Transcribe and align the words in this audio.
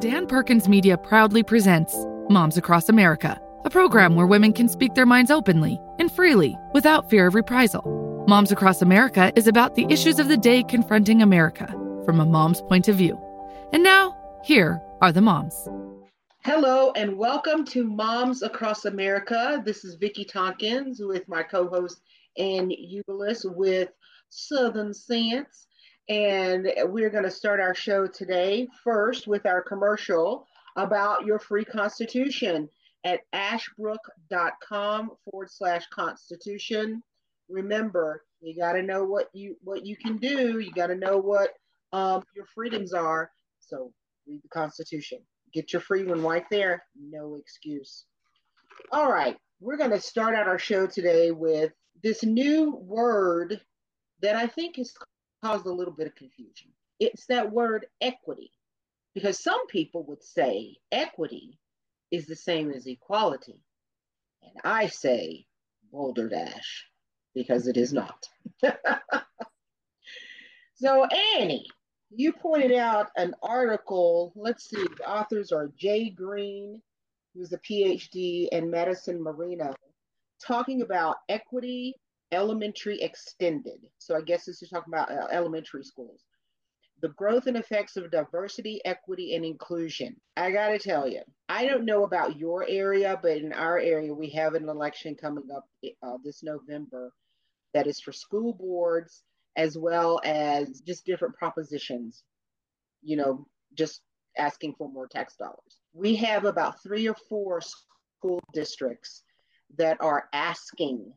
Dan 0.00 0.26
Perkins 0.26 0.68
Media 0.68 0.98
proudly 0.98 1.44
presents 1.44 1.94
Moms 2.28 2.56
Across 2.56 2.88
America, 2.88 3.40
a 3.64 3.70
program 3.70 4.16
where 4.16 4.26
women 4.26 4.52
can 4.52 4.68
speak 4.68 4.94
their 4.94 5.06
minds 5.06 5.30
openly 5.30 5.80
and 6.00 6.10
freely 6.10 6.58
without 6.72 7.08
fear 7.08 7.28
of 7.28 7.36
reprisal. 7.36 8.24
Moms 8.26 8.50
Across 8.50 8.82
America 8.82 9.32
is 9.36 9.46
about 9.46 9.76
the 9.76 9.86
issues 9.88 10.18
of 10.18 10.26
the 10.26 10.36
day 10.36 10.64
confronting 10.64 11.22
America 11.22 11.68
from 12.04 12.18
a 12.18 12.26
mom's 12.26 12.60
point 12.62 12.88
of 12.88 12.96
view. 12.96 13.16
And 13.72 13.84
now, 13.84 14.16
here 14.42 14.82
are 15.00 15.12
the 15.12 15.20
moms. 15.20 15.68
Hello 16.40 16.90
and 16.96 17.16
welcome 17.16 17.64
to 17.66 17.84
Moms 17.84 18.42
Across 18.42 18.86
America. 18.86 19.62
This 19.64 19.84
is 19.84 19.94
Vicki 19.94 20.24
Tompkins 20.24 20.98
with 21.00 21.28
my 21.28 21.44
co-host 21.44 22.00
Ann 22.36 22.68
Ubelis 22.68 23.44
with 23.44 23.90
Southern 24.28 24.92
Sense. 24.92 25.68
And 26.08 26.70
we're 26.84 27.10
going 27.10 27.24
to 27.24 27.30
start 27.30 27.60
our 27.60 27.74
show 27.74 28.06
today 28.06 28.68
first 28.82 29.26
with 29.26 29.46
our 29.46 29.62
commercial 29.62 30.46
about 30.76 31.24
your 31.24 31.38
free 31.38 31.64
constitution 31.64 32.68
at 33.04 33.20
ashbrook.com 33.32 35.10
forward 35.24 35.50
slash 35.50 35.86
constitution. 35.88 37.02
Remember, 37.48 38.22
you 38.40 38.54
got 38.54 38.72
to 38.72 38.82
know 38.82 39.04
what 39.04 39.28
you 39.32 39.56
what 39.62 39.86
you 39.86 39.96
can 39.96 40.18
do. 40.18 40.58
You 40.58 40.72
got 40.72 40.88
to 40.88 40.94
know 40.94 41.18
what 41.18 41.50
um, 41.92 42.22
your 42.34 42.46
freedoms 42.54 42.92
are. 42.92 43.30
So 43.60 43.92
read 44.26 44.42
the 44.42 44.48
Constitution. 44.48 45.20
Get 45.52 45.72
your 45.72 45.80
free 45.80 46.04
one 46.04 46.22
right 46.22 46.44
there. 46.50 46.82
No 46.98 47.36
excuse. 47.36 48.04
All 48.92 49.10
right, 49.10 49.36
we're 49.60 49.76
going 49.76 49.90
to 49.90 50.00
start 50.00 50.34
out 50.34 50.48
our 50.48 50.58
show 50.58 50.86
today 50.86 51.30
with 51.30 51.72
this 52.02 52.24
new 52.24 52.74
word 52.76 53.60
that 54.20 54.36
I 54.36 54.46
think 54.46 54.78
is 54.78 54.92
caused 55.44 55.66
a 55.66 55.72
little 55.72 55.92
bit 55.92 56.06
of 56.06 56.14
confusion. 56.14 56.70
It's 57.00 57.26
that 57.26 57.52
word 57.52 57.86
equity, 58.00 58.50
because 59.14 59.42
some 59.42 59.66
people 59.66 60.04
would 60.04 60.22
say 60.22 60.76
equity 60.90 61.58
is 62.10 62.26
the 62.26 62.36
same 62.36 62.70
as 62.70 62.86
equality. 62.86 63.60
And 64.42 64.52
I 64.64 64.86
say 64.86 65.44
boulder 65.92 66.28
dash 66.28 66.86
because 67.34 67.66
it 67.66 67.76
is 67.76 67.92
not. 67.92 68.26
so, 70.76 71.06
Annie, 71.38 71.66
you 72.10 72.32
pointed 72.32 72.72
out 72.72 73.10
an 73.16 73.34
article. 73.42 74.32
Let's 74.36 74.70
see, 74.70 74.86
the 74.96 75.08
authors 75.08 75.52
are 75.52 75.72
Jay 75.76 76.08
Greene, 76.08 76.80
who's 77.34 77.52
a 77.52 77.58
PhD, 77.58 78.48
and 78.52 78.70
Madison 78.70 79.22
Marino, 79.22 79.74
talking 80.40 80.80
about 80.82 81.16
equity 81.28 81.96
elementary 82.34 83.00
extended. 83.00 83.78
So 83.98 84.16
I 84.16 84.22
guess 84.22 84.44
this 84.44 84.62
is 84.62 84.68
talking 84.68 84.92
about 84.92 85.10
uh, 85.10 85.28
elementary 85.30 85.84
schools. 85.84 86.20
The 87.02 87.08
growth 87.10 87.46
and 87.46 87.56
effects 87.56 87.96
of 87.96 88.10
diversity, 88.10 88.80
equity, 88.84 89.34
and 89.34 89.44
inclusion. 89.44 90.16
I 90.36 90.50
got 90.52 90.68
to 90.68 90.78
tell 90.78 91.06
you, 91.06 91.20
I 91.48 91.66
don't 91.66 91.84
know 91.84 92.04
about 92.04 92.38
your 92.38 92.64
area, 92.68 93.18
but 93.20 93.36
in 93.36 93.52
our 93.52 93.78
area, 93.78 94.14
we 94.14 94.30
have 94.30 94.54
an 94.54 94.68
election 94.68 95.14
coming 95.14 95.48
up 95.54 95.64
uh, 96.02 96.16
this 96.24 96.42
November 96.42 97.12
that 97.74 97.86
is 97.86 98.00
for 98.00 98.12
school 98.12 98.54
boards 98.54 99.22
as 99.56 99.76
well 99.76 100.20
as 100.24 100.80
just 100.80 101.04
different 101.04 101.36
propositions, 101.36 102.22
you 103.02 103.16
know, 103.16 103.46
just 103.74 104.00
asking 104.38 104.74
for 104.78 104.90
more 104.90 105.06
tax 105.06 105.36
dollars. 105.36 105.78
We 105.92 106.16
have 106.16 106.44
about 106.44 106.82
three 106.82 107.08
or 107.08 107.16
four 107.28 107.60
school 107.60 108.40
districts 108.52 109.22
that 109.76 109.96
are 110.00 110.28
asking 110.32 111.12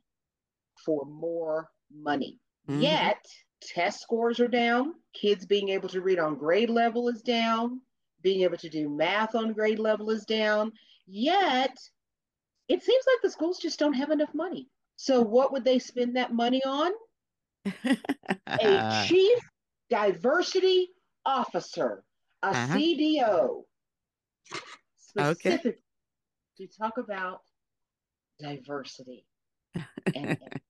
for 0.88 1.06
more 1.06 1.70
money. 1.94 2.40
Mm-hmm. 2.70 2.82
Yet, 2.82 3.24
test 3.62 4.00
scores 4.00 4.40
are 4.40 4.48
down, 4.48 4.94
kids 5.14 5.46
being 5.46 5.70
able 5.70 5.90
to 5.90 6.02
read 6.02 6.18
on 6.18 6.36
grade 6.36 6.70
level 6.70 7.10
is 7.10 7.22
down, 7.22 7.82
being 8.24 8.42
able 8.42 8.58
to 8.58 8.70
do 8.70 8.90
math 8.90 9.36
on 9.36 9.52
grade 9.52 9.80
level 9.80 10.10
is 10.10 10.24
down. 10.26 10.72
Yet, 11.06 11.78
it 12.70 12.82
seems 12.84 13.04
like 13.06 13.22
the 13.22 13.30
schools 13.30 13.60
just 13.60 13.80
don't 13.80 13.94
have 13.94 14.12
enough 14.12 14.34
money. 14.34 14.70
So, 14.96 15.22
what 15.22 15.52
would 15.52 15.66
they 15.66 15.78
spend 15.78 16.16
that 16.16 16.34
money 16.34 16.62
on? 16.66 16.92
a 18.48 19.06
chief 19.08 19.40
diversity 19.90 20.90
officer, 21.26 22.04
a 22.44 22.48
uh-huh. 22.48 22.78
CDO, 22.78 23.64
specifically 24.98 25.72
okay. 25.72 25.78
to 26.58 26.80
talk 26.80 26.98
about 26.98 27.42
diversity. 28.40 29.26
and, 30.16 30.38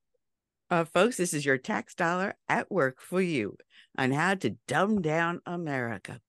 uh, 0.69 0.85
folks, 0.85 1.17
this 1.17 1.33
is 1.33 1.45
your 1.45 1.57
tax 1.57 1.95
dollar 1.95 2.35
at 2.49 2.71
work 2.71 2.99
for 2.99 3.21
you 3.21 3.57
on 3.97 4.11
how 4.11 4.35
to 4.35 4.55
dumb 4.67 5.01
down 5.01 5.41
America. 5.45 6.19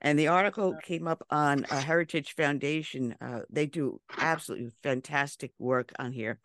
And 0.00 0.18
the 0.18 0.28
article 0.28 0.76
came 0.82 1.08
up 1.08 1.24
on 1.30 1.66
a 1.70 1.80
Heritage 1.80 2.34
Foundation. 2.34 3.14
Uh, 3.20 3.40
they 3.50 3.66
do 3.66 4.00
absolutely 4.18 4.70
fantastic 4.82 5.52
work 5.58 5.92
on 5.98 6.12
here. 6.12 6.38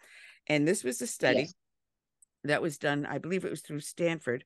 And 0.48 0.68
this 0.68 0.84
was 0.84 1.02
a 1.02 1.08
study 1.08 1.42
yes. 1.42 1.54
that 2.46 2.62
was 2.62 2.78
done, 2.78 3.06
I 3.06 3.18
believe 3.18 3.44
it 3.44 3.52
was 3.52 3.62
through 3.62 3.82
Stanford. 3.82 4.46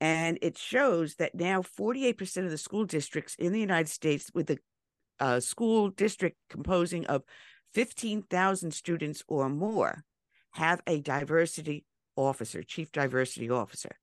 And 0.00 0.38
it 0.40 0.56
shows 0.56 1.16
that 1.16 1.34
now 1.34 1.60
48% 1.60 2.44
of 2.44 2.50
the 2.50 2.58
school 2.58 2.86
districts 2.86 3.34
in 3.34 3.52
the 3.52 3.60
United 3.60 3.90
States, 3.90 4.30
with 4.32 4.50
a 4.50 4.58
uh, 5.20 5.40
school 5.40 5.90
district 5.90 6.38
composing 6.48 7.06
of 7.06 7.22
15,000 7.74 8.72
students 8.72 9.22
or 9.28 9.50
more, 9.50 10.04
have 10.52 10.80
a 10.86 11.00
diversity 11.00 11.84
officer, 12.16 12.62
chief 12.62 12.92
diversity 12.92 13.50
officer. 13.50 13.96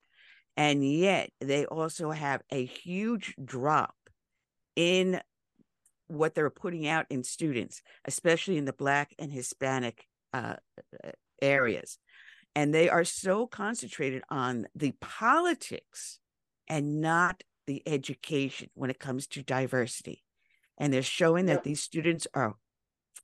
And 0.56 0.84
yet 0.84 1.30
they 1.40 1.66
also 1.66 2.10
have 2.10 2.42
a 2.50 2.64
huge 2.64 3.34
drop 3.42 3.94
in 4.74 5.20
what 6.08 6.34
they're 6.34 6.50
putting 6.50 6.88
out 6.88 7.06
in 7.10 7.22
students, 7.22 7.82
especially 8.04 8.56
in 8.58 8.64
the 8.64 8.72
Black 8.72 9.14
and 9.18 9.30
Hispanic 9.30 10.04
uh, 10.32 10.56
areas. 11.40 11.98
And 12.54 12.74
they 12.74 12.88
are 12.88 13.04
so 13.04 13.46
concentrated 13.46 14.22
on 14.30 14.66
the 14.74 14.92
politics 15.00 16.18
and 16.66 17.00
not 17.00 17.42
the 17.66 17.82
education 17.86 18.70
when 18.74 18.90
it 18.90 18.98
comes 18.98 19.26
to 19.28 19.42
diversity. 19.42 20.24
And 20.78 20.92
they're 20.92 21.02
showing 21.02 21.46
that 21.46 21.64
these 21.64 21.82
students 21.82 22.26
are 22.34 22.54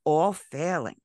all 0.05 0.33
failing 0.33 0.95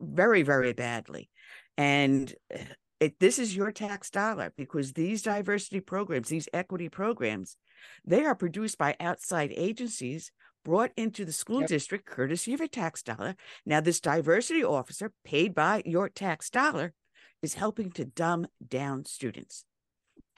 very, 0.00 0.42
very 0.42 0.72
badly. 0.72 1.30
And 1.76 2.34
eh, 2.50 2.64
it, 3.00 3.18
this 3.20 3.38
is 3.38 3.56
your 3.56 3.72
tax 3.72 4.10
dollar 4.10 4.52
because 4.56 4.92
these 4.92 5.22
diversity 5.22 5.80
programs, 5.80 6.28
these 6.28 6.48
equity 6.52 6.88
programs, 6.88 7.56
they 8.04 8.24
are 8.24 8.34
produced 8.34 8.78
by 8.78 8.96
outside 9.00 9.52
agencies 9.56 10.30
brought 10.64 10.90
into 10.96 11.24
the 11.24 11.32
school 11.32 11.60
yep. 11.60 11.68
district 11.68 12.06
courtesy 12.06 12.54
of 12.54 12.60
a 12.60 12.68
tax 12.68 13.02
dollar. 13.02 13.36
Now, 13.66 13.80
this 13.80 14.00
diversity 14.00 14.64
officer 14.64 15.12
paid 15.24 15.54
by 15.54 15.82
your 15.84 16.08
tax 16.08 16.48
dollar 16.48 16.94
is 17.42 17.54
helping 17.54 17.90
to 17.92 18.04
dumb 18.04 18.46
down 18.66 19.04
students. 19.04 19.64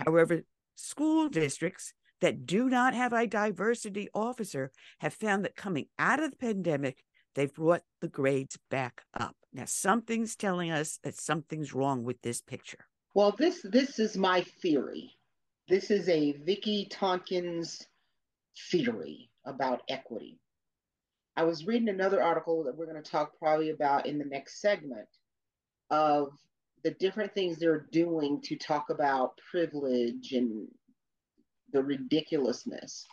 However, 0.05 0.43
school 0.75 1.29
districts 1.29 1.93
that 2.21 2.47
do 2.47 2.69
not 2.69 2.95
have 2.95 3.13
a 3.13 3.27
diversity 3.27 4.09
officer 4.15 4.73
have 4.99 5.15
found 5.15 5.45
that 5.45 5.55
coming 5.55 5.87
out 5.99 6.23
of 6.23 6.31
the 6.31 6.37
pandemic, 6.37 7.03
they've 7.37 7.55
brought 7.55 7.83
the 8.01 8.09
grades 8.09 8.59
back 8.71 9.03
up. 9.15 9.37
Now, 9.53 9.67
something's 9.67 10.35
telling 10.35 10.73
us 10.73 10.99
that 11.05 11.15
something's 11.15 11.73
wrong 11.73 12.03
with 12.03 12.21
this 12.23 12.41
picture. 12.41 12.87
Well, 13.15 13.35
this 13.39 13.63
this 13.63 13.99
is 13.99 14.17
my 14.17 14.43
theory. 14.61 15.13
This 15.69 15.91
is 15.91 16.09
a 16.09 16.33
Vicki 16.33 16.89
Tompkins 16.91 17.87
theory 18.71 19.31
about 19.45 19.83
equity. 19.89 20.39
I 21.37 21.45
was 21.45 21.67
reading 21.67 21.89
another 21.89 22.23
article 22.23 22.65
that 22.65 22.77
we're 22.77 22.91
going 22.91 23.03
to 23.03 23.11
talk 23.11 23.39
probably 23.39 23.71
about 23.71 24.07
in 24.07 24.19
the 24.19 24.25
next 24.25 24.61
segment 24.61 25.09
of 25.91 26.31
the 26.83 26.93
different 26.93 27.35
things 27.35 27.59
they're 27.59 27.87
doing 27.93 28.41
to 28.43 28.57
talk 28.57 28.91
about 28.91 29.39
privilege 29.51 30.33
and 30.33 30.69
the 31.73 31.83
ridiculousness 31.83 33.07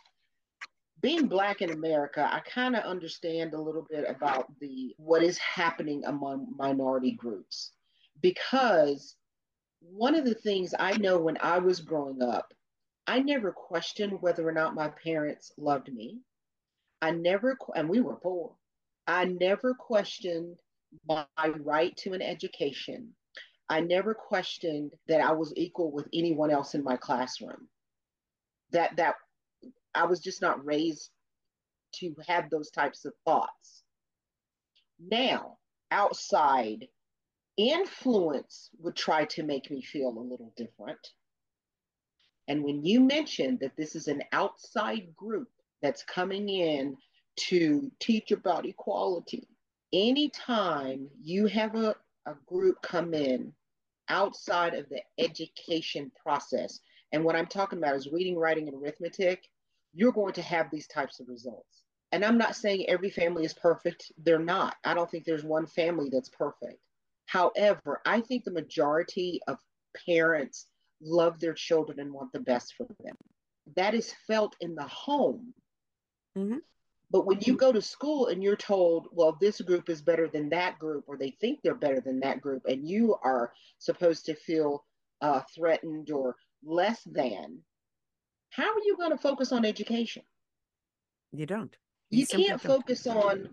being 1.04 1.26
black 1.26 1.60
in 1.60 1.68
America, 1.68 2.26
I 2.32 2.40
kind 2.40 2.74
of 2.74 2.82
understand 2.84 3.52
a 3.52 3.60
little 3.60 3.86
bit 3.90 4.08
about 4.08 4.50
the 4.58 4.94
what 4.96 5.22
is 5.22 5.36
happening 5.36 6.02
among 6.06 6.54
minority 6.56 7.12
groups 7.12 7.72
because 8.22 9.14
one 9.80 10.14
of 10.14 10.24
the 10.24 10.34
things 10.34 10.72
I 10.78 10.96
know 10.96 11.18
when 11.18 11.36
I 11.42 11.58
was 11.58 11.82
growing 11.82 12.22
up, 12.22 12.54
I 13.06 13.18
never 13.18 13.52
questioned 13.52 14.22
whether 14.22 14.48
or 14.48 14.52
not 14.52 14.74
my 14.74 14.88
parents 14.88 15.52
loved 15.58 15.92
me. 15.92 16.20
I 17.02 17.10
never, 17.10 17.58
and 17.76 17.86
we 17.86 18.00
were 18.00 18.16
poor. 18.16 18.54
I 19.06 19.26
never 19.26 19.74
questioned 19.74 20.56
my 21.06 21.26
right 21.60 21.94
to 21.98 22.14
an 22.14 22.22
education. 22.22 23.10
I 23.68 23.80
never 23.80 24.14
questioned 24.14 24.92
that 25.08 25.20
I 25.20 25.32
was 25.32 25.52
equal 25.54 25.92
with 25.92 26.08
anyone 26.14 26.50
else 26.50 26.74
in 26.74 26.82
my 26.82 26.96
classroom. 26.96 27.68
That 28.70 28.96
that 28.96 29.16
I 29.94 30.04
was 30.06 30.20
just 30.20 30.42
not 30.42 30.64
raised 30.64 31.10
to 31.96 32.14
have 32.26 32.50
those 32.50 32.70
types 32.70 33.04
of 33.04 33.12
thoughts. 33.24 33.84
Now, 34.98 35.58
outside 35.90 36.88
influence 37.56 38.70
would 38.80 38.96
try 38.96 39.26
to 39.26 39.42
make 39.42 39.70
me 39.70 39.82
feel 39.82 40.08
a 40.08 40.18
little 40.18 40.52
different. 40.56 40.98
And 42.48 42.62
when 42.62 42.84
you 42.84 43.00
mentioned 43.00 43.60
that 43.60 43.76
this 43.76 43.94
is 43.94 44.08
an 44.08 44.22
outside 44.32 45.14
group 45.16 45.48
that's 45.80 46.02
coming 46.02 46.48
in 46.48 46.96
to 47.36 47.90
teach 48.00 48.30
about 48.30 48.66
equality. 48.66 49.46
Anytime 49.92 51.08
you 51.22 51.46
have 51.46 51.74
a, 51.74 51.94
a 52.26 52.34
group 52.46 52.80
come 52.82 53.14
in 53.14 53.52
outside 54.08 54.74
of 54.74 54.88
the 54.88 55.00
education 55.18 56.10
process, 56.22 56.80
and 57.12 57.24
what 57.24 57.36
I'm 57.36 57.46
talking 57.46 57.78
about 57.78 57.96
is 57.96 58.10
reading, 58.10 58.36
writing, 58.36 58.68
and 58.68 58.82
arithmetic, 58.82 59.44
you're 59.94 60.12
going 60.12 60.34
to 60.34 60.42
have 60.42 60.70
these 60.70 60.86
types 60.86 61.20
of 61.20 61.28
results. 61.28 61.82
And 62.12 62.24
I'm 62.24 62.38
not 62.38 62.56
saying 62.56 62.86
every 62.88 63.10
family 63.10 63.44
is 63.44 63.54
perfect. 63.54 64.12
They're 64.22 64.38
not. 64.38 64.76
I 64.84 64.94
don't 64.94 65.10
think 65.10 65.24
there's 65.24 65.44
one 65.44 65.66
family 65.66 66.08
that's 66.12 66.28
perfect. 66.28 66.78
However, 67.26 68.00
I 68.04 68.20
think 68.20 68.44
the 68.44 68.52
majority 68.52 69.40
of 69.48 69.58
parents 70.06 70.66
love 71.00 71.40
their 71.40 71.54
children 71.54 71.98
and 72.00 72.12
want 72.12 72.32
the 72.32 72.40
best 72.40 72.74
for 72.76 72.86
them. 73.02 73.16
That 73.76 73.94
is 73.94 74.14
felt 74.26 74.54
in 74.60 74.74
the 74.74 74.84
home. 74.84 75.54
Mm-hmm. 76.36 76.58
But 77.10 77.26
when 77.26 77.38
you 77.40 77.56
go 77.56 77.72
to 77.72 77.80
school 77.80 78.26
and 78.26 78.42
you're 78.42 78.56
told, 78.56 79.08
well, 79.12 79.36
this 79.40 79.60
group 79.60 79.88
is 79.88 80.02
better 80.02 80.28
than 80.28 80.48
that 80.50 80.78
group, 80.78 81.04
or 81.06 81.16
they 81.16 81.30
think 81.30 81.60
they're 81.62 81.74
better 81.74 82.00
than 82.00 82.20
that 82.20 82.40
group, 82.40 82.62
and 82.66 82.88
you 82.88 83.16
are 83.22 83.52
supposed 83.78 84.26
to 84.26 84.34
feel 84.34 84.84
uh, 85.20 85.40
threatened 85.54 86.10
or 86.10 86.36
less 86.64 87.02
than, 87.04 87.58
how 88.54 88.64
are 88.72 88.84
you 88.84 88.96
going 88.96 89.10
to 89.10 89.18
focus 89.18 89.50
on 89.52 89.64
education? 89.64 90.22
You 91.32 91.46
don't. 91.46 91.76
You, 92.10 92.20
you 92.20 92.26
can't 92.26 92.60
focus 92.60 93.06
on 93.06 93.48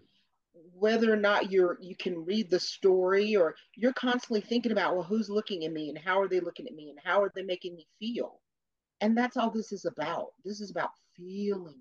whether 0.74 1.12
or 1.12 1.18
not 1.18 1.52
you're 1.52 1.78
you 1.82 1.96
can 1.96 2.24
read 2.26 2.50
the 2.50 2.60
story 2.60 3.36
or 3.36 3.56
you're 3.76 3.94
constantly 3.94 4.42
thinking 4.42 4.72
about 4.72 4.96
well 4.96 5.04
who's 5.04 5.30
looking 5.30 5.64
at 5.66 5.72
me 5.72 5.90
and 5.90 5.98
how 5.98 6.20
are 6.20 6.28
they 6.28 6.40
looking 6.40 6.68
at 6.68 6.74
me 6.74 6.90
and 6.90 7.00
how 7.04 7.22
are 7.22 7.32
they 7.36 7.42
making 7.42 7.76
me 7.76 7.88
feel? 8.00 8.40
And 9.00 9.18
that's 9.18 9.38
all 9.38 9.50
this 9.50 9.72
is 9.72 9.86
about. 9.86 10.28
This 10.46 10.62
is 10.62 10.70
about 10.70 10.92
feelings 11.16 11.76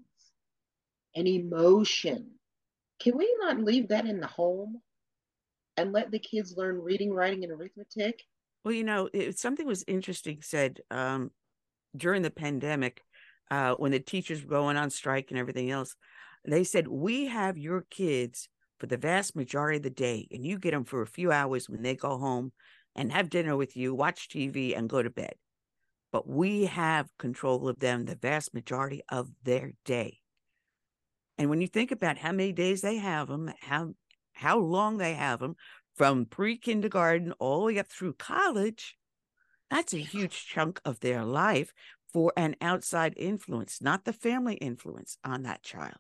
and 1.15 1.29
emotion. 1.29 2.31
Can 3.01 3.19
we 3.19 3.35
not 3.41 3.61
leave 3.61 3.89
that 3.89 4.07
in 4.07 4.21
the 4.21 4.27
home 4.27 4.81
and 5.77 5.93
let 5.93 6.11
the 6.11 6.19
kids 6.19 6.57
learn 6.57 6.81
reading 6.81 7.13
writing 7.13 7.45
and 7.45 7.53
arithmetic? 7.53 8.23
Well 8.65 8.73
you 8.73 8.85
know 8.85 9.11
it, 9.13 9.39
something 9.39 9.67
was 9.67 9.85
interesting 9.87 10.39
said 10.41 10.81
um, 10.91 11.31
during 11.97 12.23
the 12.23 12.31
pandemic 12.31 13.03
uh, 13.51 13.75
when 13.75 13.93
the 13.93 14.01
teachers 14.01 14.43
were 14.43 14.51
going 14.51 14.77
on 14.77 14.91
strike 14.91 15.31
and 15.31 15.39
everything 15.39 15.71
else 15.71 15.97
they 16.45 16.65
said 16.65 16.89
we 16.89 17.27
have 17.27 17.59
your 17.59 17.85
kids 17.91 18.49
for 18.79 18.87
the 18.87 18.97
vast 18.97 19.37
majority 19.37 19.77
of 19.77 19.83
the 19.83 19.91
day, 19.91 20.27
and 20.31 20.45
you 20.45 20.59
get 20.59 20.71
them 20.71 20.85
for 20.85 21.03
a 21.03 21.07
few 21.07 21.31
hours 21.31 21.69
when 21.69 21.83
they 21.83 21.95
go 21.95 22.17
home 22.17 22.53
and 22.97 23.13
have 23.13 23.31
dinner 23.31 23.57
with 23.57 23.77
you, 23.77 23.95
watch 23.95 24.29
TV, 24.29 24.77
and 24.77 24.89
go 24.89 25.03
to 25.03 25.11
bed. 25.11 25.35
But 26.13 26.27
we 26.27 26.65
have 26.65 27.09
control 27.19 27.69
of 27.69 27.79
them 27.79 28.05
the 28.05 28.17
vast 28.17 28.55
majority 28.55 29.03
of 29.11 29.29
their 29.45 29.73
day. 29.85 30.19
And 31.39 31.51
when 31.51 31.61
you 31.61 31.69
think 31.69 31.93
about 31.93 32.19
how 32.19 32.33
many 32.33 32.53
days 32.53 32.81
they 32.81 32.97
have 32.97 33.29
them, 33.29 33.53
how 33.61 33.95
how 34.33 34.59
long 34.59 34.97
they 34.97 35.15
have 35.15 35.41
them, 35.41 35.57
from 35.97 36.25
pre-kindergarten 36.25 37.33
all 37.33 37.61
the 37.61 37.67
way 37.67 37.79
up 37.79 37.91
through 37.91 38.15
college, 38.15 38.97
that's 39.71 39.93
a 39.93 39.99
huge 39.99 40.47
chunk 40.47 40.81
of 40.85 41.01
their 41.01 41.25
life 41.25 41.73
for 42.13 42.33
an 42.37 42.57
outside 42.61 43.15
influence, 43.17 43.81
not 43.81 44.05
the 44.05 44.13
family 44.13 44.55
influence 44.55 45.17
on 45.25 45.43
that 45.43 45.63
child. 45.63 45.99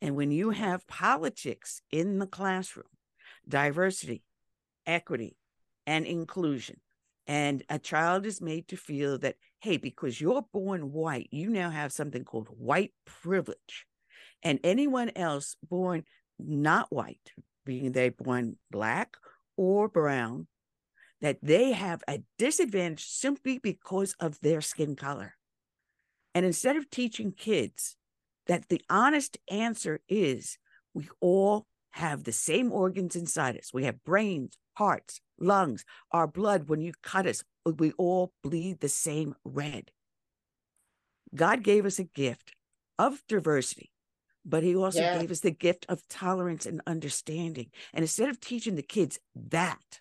And 0.00 0.16
when 0.16 0.30
you 0.30 0.50
have 0.50 0.86
politics 0.86 1.82
in 1.90 2.18
the 2.18 2.26
classroom, 2.26 2.86
diversity, 3.48 4.22
equity, 4.86 5.36
and 5.86 6.06
inclusion, 6.06 6.80
and 7.26 7.62
a 7.68 7.78
child 7.78 8.26
is 8.26 8.40
made 8.40 8.68
to 8.68 8.76
feel 8.76 9.18
that, 9.18 9.36
hey, 9.60 9.76
because 9.76 10.20
you're 10.20 10.44
born 10.52 10.92
white, 10.92 11.28
you 11.30 11.50
now 11.50 11.70
have 11.70 11.92
something 11.92 12.24
called 12.24 12.48
white 12.48 12.92
privilege. 13.04 13.86
And 14.42 14.58
anyone 14.64 15.10
else 15.14 15.54
born 15.62 16.04
not 16.38 16.90
white, 16.90 17.32
being 17.64 17.92
they 17.92 18.08
born 18.08 18.56
black 18.70 19.16
or 19.56 19.88
brown, 19.88 20.46
that 21.20 21.38
they 21.42 21.72
have 21.72 22.02
a 22.08 22.22
disadvantage 22.38 23.04
simply 23.04 23.58
because 23.58 24.14
of 24.20 24.40
their 24.40 24.60
skin 24.60 24.96
color. 24.96 25.34
And 26.34 26.46
instead 26.46 26.76
of 26.76 26.90
teaching 26.90 27.32
kids 27.32 27.96
that 28.46 28.68
the 28.68 28.82
honest 28.88 29.38
answer 29.50 30.00
is 30.08 30.58
we 30.94 31.08
all 31.20 31.66
have 31.92 32.24
the 32.24 32.32
same 32.32 32.72
organs 32.72 33.16
inside 33.16 33.56
us. 33.56 33.72
We 33.72 33.84
have 33.84 34.04
brains, 34.04 34.56
hearts, 34.74 35.20
lungs, 35.38 35.84
our 36.12 36.26
blood. 36.26 36.68
When 36.68 36.80
you 36.80 36.92
cut 37.02 37.26
us, 37.26 37.42
we 37.64 37.92
all 37.92 38.32
bleed 38.42 38.80
the 38.80 38.88
same 38.88 39.34
red. 39.44 39.90
God 41.34 41.62
gave 41.62 41.86
us 41.86 41.98
a 41.98 42.04
gift 42.04 42.52
of 42.98 43.22
diversity, 43.28 43.92
but 44.44 44.62
He 44.62 44.74
also 44.74 45.00
yeah. 45.00 45.18
gave 45.18 45.30
us 45.30 45.40
the 45.40 45.50
gift 45.50 45.86
of 45.88 46.06
tolerance 46.08 46.66
and 46.66 46.80
understanding. 46.86 47.70
And 47.92 48.02
instead 48.02 48.28
of 48.28 48.40
teaching 48.40 48.74
the 48.76 48.82
kids 48.82 49.18
that, 49.34 50.00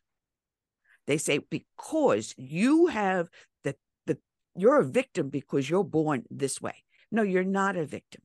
they 1.09 1.17
say, 1.17 1.39
because 1.39 2.35
you 2.37 2.85
have 2.85 3.29
the, 3.63 3.75
the 4.05 4.19
you're 4.55 4.79
a 4.79 4.85
victim 4.85 5.29
because 5.29 5.67
you're 5.67 5.83
born 5.83 6.23
this 6.29 6.61
way. 6.61 6.83
No, 7.11 7.23
you're 7.23 7.43
not 7.43 7.75
a 7.75 7.83
victim. 7.83 8.21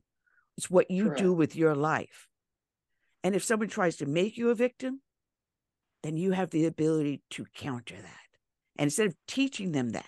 It's 0.55 0.69
what 0.69 0.91
you 0.91 1.05
Correct. 1.05 1.19
do 1.19 1.33
with 1.33 1.55
your 1.55 1.73
life. 1.73 2.27
And 3.23 3.33
if 3.33 3.43
someone 3.43 3.69
tries 3.69 3.95
to 3.97 4.05
make 4.05 4.37
you 4.37 4.51
a 4.51 4.55
victim, 4.55 5.01
then 6.03 6.15
you 6.15 6.33
have 6.33 6.51
the 6.51 6.67
ability 6.67 7.23
to 7.31 7.47
counter 7.55 7.95
that. 7.95 8.27
And 8.77 8.85
instead 8.85 9.07
of 9.07 9.15
teaching 9.27 9.71
them 9.71 9.89
that, 9.89 10.05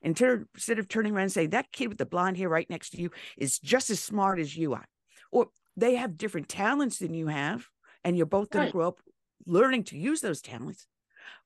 instead 0.00 0.78
of 0.78 0.88
turning 0.88 1.12
around 1.12 1.24
and 1.24 1.32
saying, 1.32 1.50
that 1.50 1.72
kid 1.72 1.88
with 1.88 1.98
the 1.98 2.06
blonde 2.06 2.38
hair 2.38 2.48
right 2.48 2.70
next 2.70 2.90
to 2.90 3.02
you 3.02 3.10
is 3.36 3.58
just 3.58 3.90
as 3.90 4.00
smart 4.00 4.40
as 4.40 4.56
you 4.56 4.72
are, 4.72 4.86
or 5.30 5.48
they 5.76 5.96
have 5.96 6.16
different 6.16 6.48
talents 6.48 7.00
than 7.00 7.12
you 7.12 7.26
have, 7.26 7.66
and 8.02 8.16
you're 8.16 8.24
both 8.24 8.48
going 8.48 8.62
right. 8.62 8.68
to 8.68 8.72
grow 8.72 8.88
up 8.88 9.00
learning 9.44 9.84
to 9.84 9.98
use 9.98 10.22
those 10.22 10.40
talents, 10.40 10.86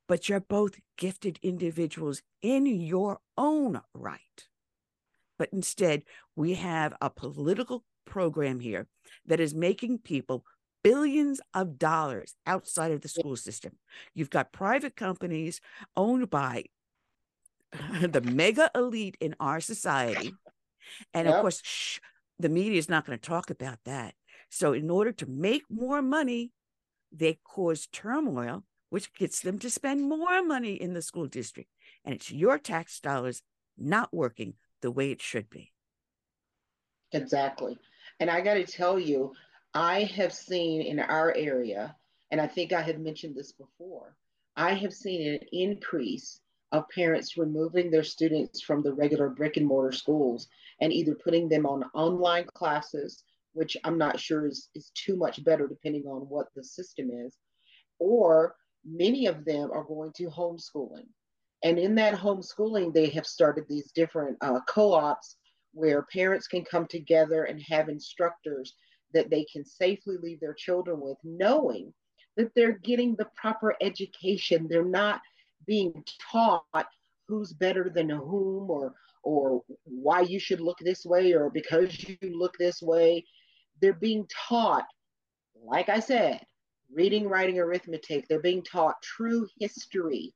but 0.09 0.29
you're 0.29 0.41
both 0.41 0.79
gifted 0.97 1.39
individuals 1.43 2.23
in 2.43 2.67
your 2.67 3.19
own 3.37 3.81
right. 3.95 4.21
But 5.39 5.51
instead, 5.53 6.03
we 6.35 6.55
have 6.55 6.95
a 7.01 7.11
political 7.11 7.85
program 8.07 8.61
here 8.61 8.87
that 9.27 9.41
is 9.41 9.55
making 9.55 9.99
people 9.99 10.45
billions 10.83 11.41
of 11.53 11.79
dollars 11.79 12.35
outside 12.47 12.93
of 12.93 13.01
the 13.01 13.09
school 13.09 13.37
system. 13.37 13.73
You've 14.15 14.31
got 14.31 14.53
private 14.53 14.97
companies 14.97 15.61
owned 15.97 16.31
by 16.31 16.67
the 18.01 18.21
mega 18.21 18.71
elite 18.75 19.17
in 19.21 19.35
our 19.41 19.61
society. 19.61 20.33
And 21.13 21.27
yep. 21.27 21.35
of 21.35 21.41
course, 21.41 21.61
shh, 21.65 21.99
the 22.39 22.49
media 22.49 22.79
is 22.79 22.89
not 22.89 23.05
going 23.05 23.19
to 23.19 23.29
talk 23.29 23.51
about 23.51 23.79
that. 23.85 24.15
So, 24.49 24.73
in 24.73 24.89
order 24.89 25.11
to 25.13 25.27
make 25.27 25.65
more 25.69 26.01
money, 26.01 26.53
they 27.11 27.39
cause 27.43 27.89
turmoil, 27.93 28.63
which 28.97 29.13
gets 29.13 29.41
them 29.41 29.59
to 29.59 29.69
spend 29.69 30.09
more 30.09 30.43
money 30.43 30.73
in 30.73 30.95
the 30.95 31.03
school 31.03 31.27
district. 31.27 31.69
And 32.03 32.15
it's 32.15 32.33
your 32.33 32.57
tax 32.57 32.99
dollars 32.99 33.43
not 33.77 34.09
working 34.11 34.55
the 34.81 34.91
way 34.91 35.11
it 35.11 35.21
should 35.21 35.51
be. 35.51 35.75
Exactly. 37.13 37.77
And 38.21 38.31
I 38.31 38.41
got 38.41 38.55
to 38.55 38.65
tell 38.65 38.99
you, 38.99 39.35
I 39.75 40.05
have 40.05 40.33
seen 40.33 40.81
in 40.81 40.99
our 40.99 41.35
area, 41.37 41.95
and 42.31 42.41
I 42.41 42.47
think 42.47 42.73
I 42.73 42.81
had 42.81 42.99
mentioned 42.99 43.37
this 43.37 43.53
before, 43.53 44.17
I 44.57 44.73
have 44.73 44.95
seen 44.95 45.31
an 45.31 45.41
increase 45.53 46.41
of 46.73 46.89
parents 46.89 47.37
removing 47.37 47.91
their 47.91 48.03
students 48.03 48.63
from 48.63 48.83
the 48.83 48.95
regular 48.95 49.29
brick 49.29 49.59
and 49.59 49.67
mortar 49.67 49.93
schools 49.93 50.49
and 50.81 50.91
either 50.91 51.15
putting 51.15 51.51
them 51.51 51.67
on 51.67 51.85
online 51.93 52.47
classes, 52.55 53.25
which 53.53 53.77
I'm 53.85 53.99
not 53.99 54.19
sure 54.19 54.47
is, 54.47 54.71
is 54.75 54.91
too 54.95 55.17
much 55.17 55.45
better 55.45 55.69
depending 55.69 56.07
on 56.07 56.23
what 56.31 56.47
the 56.57 56.65
system 56.65 57.11
is, 57.11 57.37
or 57.99 58.57
many 58.87 59.27
of 59.27 59.45
them 59.45 59.71
are 59.73 59.85
going 59.85 60.13
to 60.17 60.25
homeschooling. 60.25 61.07
And 61.65 61.79
in 61.79 61.95
that 61.97 62.15
homeschooling, 62.15 62.93
they 62.93 63.09
have 63.11 63.27
started 63.27 63.65
these 63.69 63.91
different 63.93 64.37
uh, 64.41 64.61
co 64.69 64.93
ops 64.93 65.37
where 65.73 66.07
parents 66.13 66.47
can 66.47 66.65
come 66.65 66.87
together 66.87 67.45
and 67.45 67.61
have 67.69 67.89
instructors 67.89 68.75
that 69.13 69.31
they 69.31 69.45
can 69.53 69.65
safely 69.65 70.17
leave 70.23 70.41
their 70.41 70.55
children 70.55 71.01
with, 71.01 71.17
knowing 71.25 71.93
that 72.37 72.51
they're 72.55 72.79
getting 72.85 73.17
the 73.17 73.29
proper 73.37 73.75
education. 73.81 74.67
They're 74.69 74.85
not 74.85 75.21
being 75.67 76.05
taught 76.31 76.87
who's 77.29 77.53
better 77.53 77.91
than 77.93 78.09
whom 78.09 78.71
or 78.71 78.95
or 79.23 79.63
why 79.83 80.21
you 80.21 80.39
should 80.39 80.61
look 80.61 80.79
this 80.79 81.05
way 81.05 81.33
or 81.33 81.51
because 81.51 82.05
you 82.09 82.17
look 82.23 82.57
this 82.59 82.81
way. 82.81 83.25
They're 83.83 83.93
being 83.93 84.27
taught, 84.49 84.85
like 85.63 85.89
I 85.89 86.01
said, 86.01 86.41
reading, 86.93 87.29
writing, 87.29 87.59
arithmetic. 87.59 88.27
They're 88.29 88.41
being 88.41 88.63
taught 88.63 89.03
true 89.03 89.49
history 89.59 90.35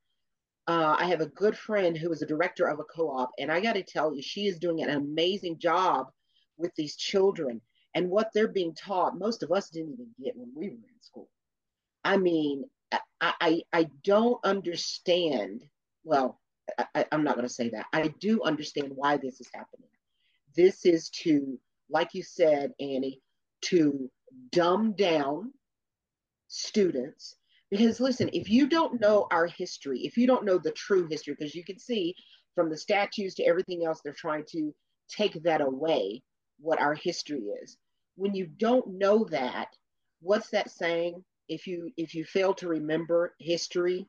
uh, 0.71 0.95
I 0.99 1.07
have 1.07 1.21
a 1.21 1.26
good 1.26 1.59
friend 1.59 1.97
who 1.97 2.12
is 2.12 2.23
a 2.23 2.26
director 2.26 2.66
of 2.66 2.78
a 2.78 2.85
co-op, 2.85 3.30
and 3.40 3.50
I 3.50 3.61
got 3.61 3.73
to 3.73 3.83
tell 3.83 4.14
you, 4.14 4.23
she 4.23 4.47
is 4.47 4.61
doing 4.61 4.83
an 4.83 4.90
amazing 4.90 5.59
job 5.59 6.07
with 6.59 6.73
these 6.76 6.95
children 6.95 7.61
and 7.95 8.09
what 8.09 8.30
they're 8.33 8.47
being 8.47 8.75
taught. 8.75 9.19
Most 9.19 9.42
of 9.42 9.50
us 9.50 9.71
didn't 9.71 9.95
even 9.95 10.07
get 10.23 10.37
when 10.37 10.52
we 10.54 10.69
were 10.69 10.75
in 10.75 11.02
school. 11.02 11.28
I 12.04 12.19
mean, 12.19 12.64
I 12.92 13.00
I, 13.21 13.62
I 13.73 13.88
don't 14.04 14.38
understand. 14.45 15.64
Well, 16.04 16.38
I, 16.95 17.04
I'm 17.11 17.25
not 17.25 17.35
going 17.35 17.49
to 17.49 17.52
say 17.52 17.71
that. 17.71 17.87
I 17.92 18.14
do 18.21 18.42
understand 18.45 18.92
why 18.95 19.16
this 19.16 19.40
is 19.40 19.49
happening. 19.52 19.88
This 20.54 20.87
is 20.87 21.11
to 21.25 21.59
like 21.88 22.14
you 22.14 22.23
said, 22.23 22.73
Annie, 22.78 23.21
to 23.62 24.09
dumb 24.52 24.92
down 24.92 25.52
students. 26.50 27.37
Because 27.71 28.00
listen, 28.00 28.28
if 28.33 28.50
you 28.50 28.69
don't 28.69 29.00
know 29.00 29.26
our 29.30 29.47
history, 29.47 30.00
if 30.00 30.16
you 30.16 30.26
don't 30.26 30.45
know 30.45 30.59
the 30.59 30.73
true 30.73 31.07
history, 31.09 31.35
because 31.38 31.54
you 31.54 31.64
can 31.64 31.78
see 31.78 32.14
from 32.54 32.69
the 32.69 32.76
statues 32.76 33.35
to 33.37 33.45
everything 33.45 33.87
else, 33.87 34.00
they're 34.02 34.12
trying 34.12 34.45
to 34.50 34.75
take 35.09 35.40
that 35.45 35.61
away, 35.61 36.23
what 36.59 36.80
our 36.80 36.95
history 36.95 37.42
is. 37.62 37.78
When 38.16 38.35
you 38.35 38.47
don't 38.47 38.99
know 38.99 39.25
that, 39.30 39.69
what's 40.21 40.50
that 40.50 40.71
saying? 40.71 41.25
If 41.49 41.66
you 41.66 41.90
if 41.97 42.14
you 42.14 42.25
fail 42.25 42.54
to 42.54 42.69
remember 42.69 43.35
history, 43.38 44.07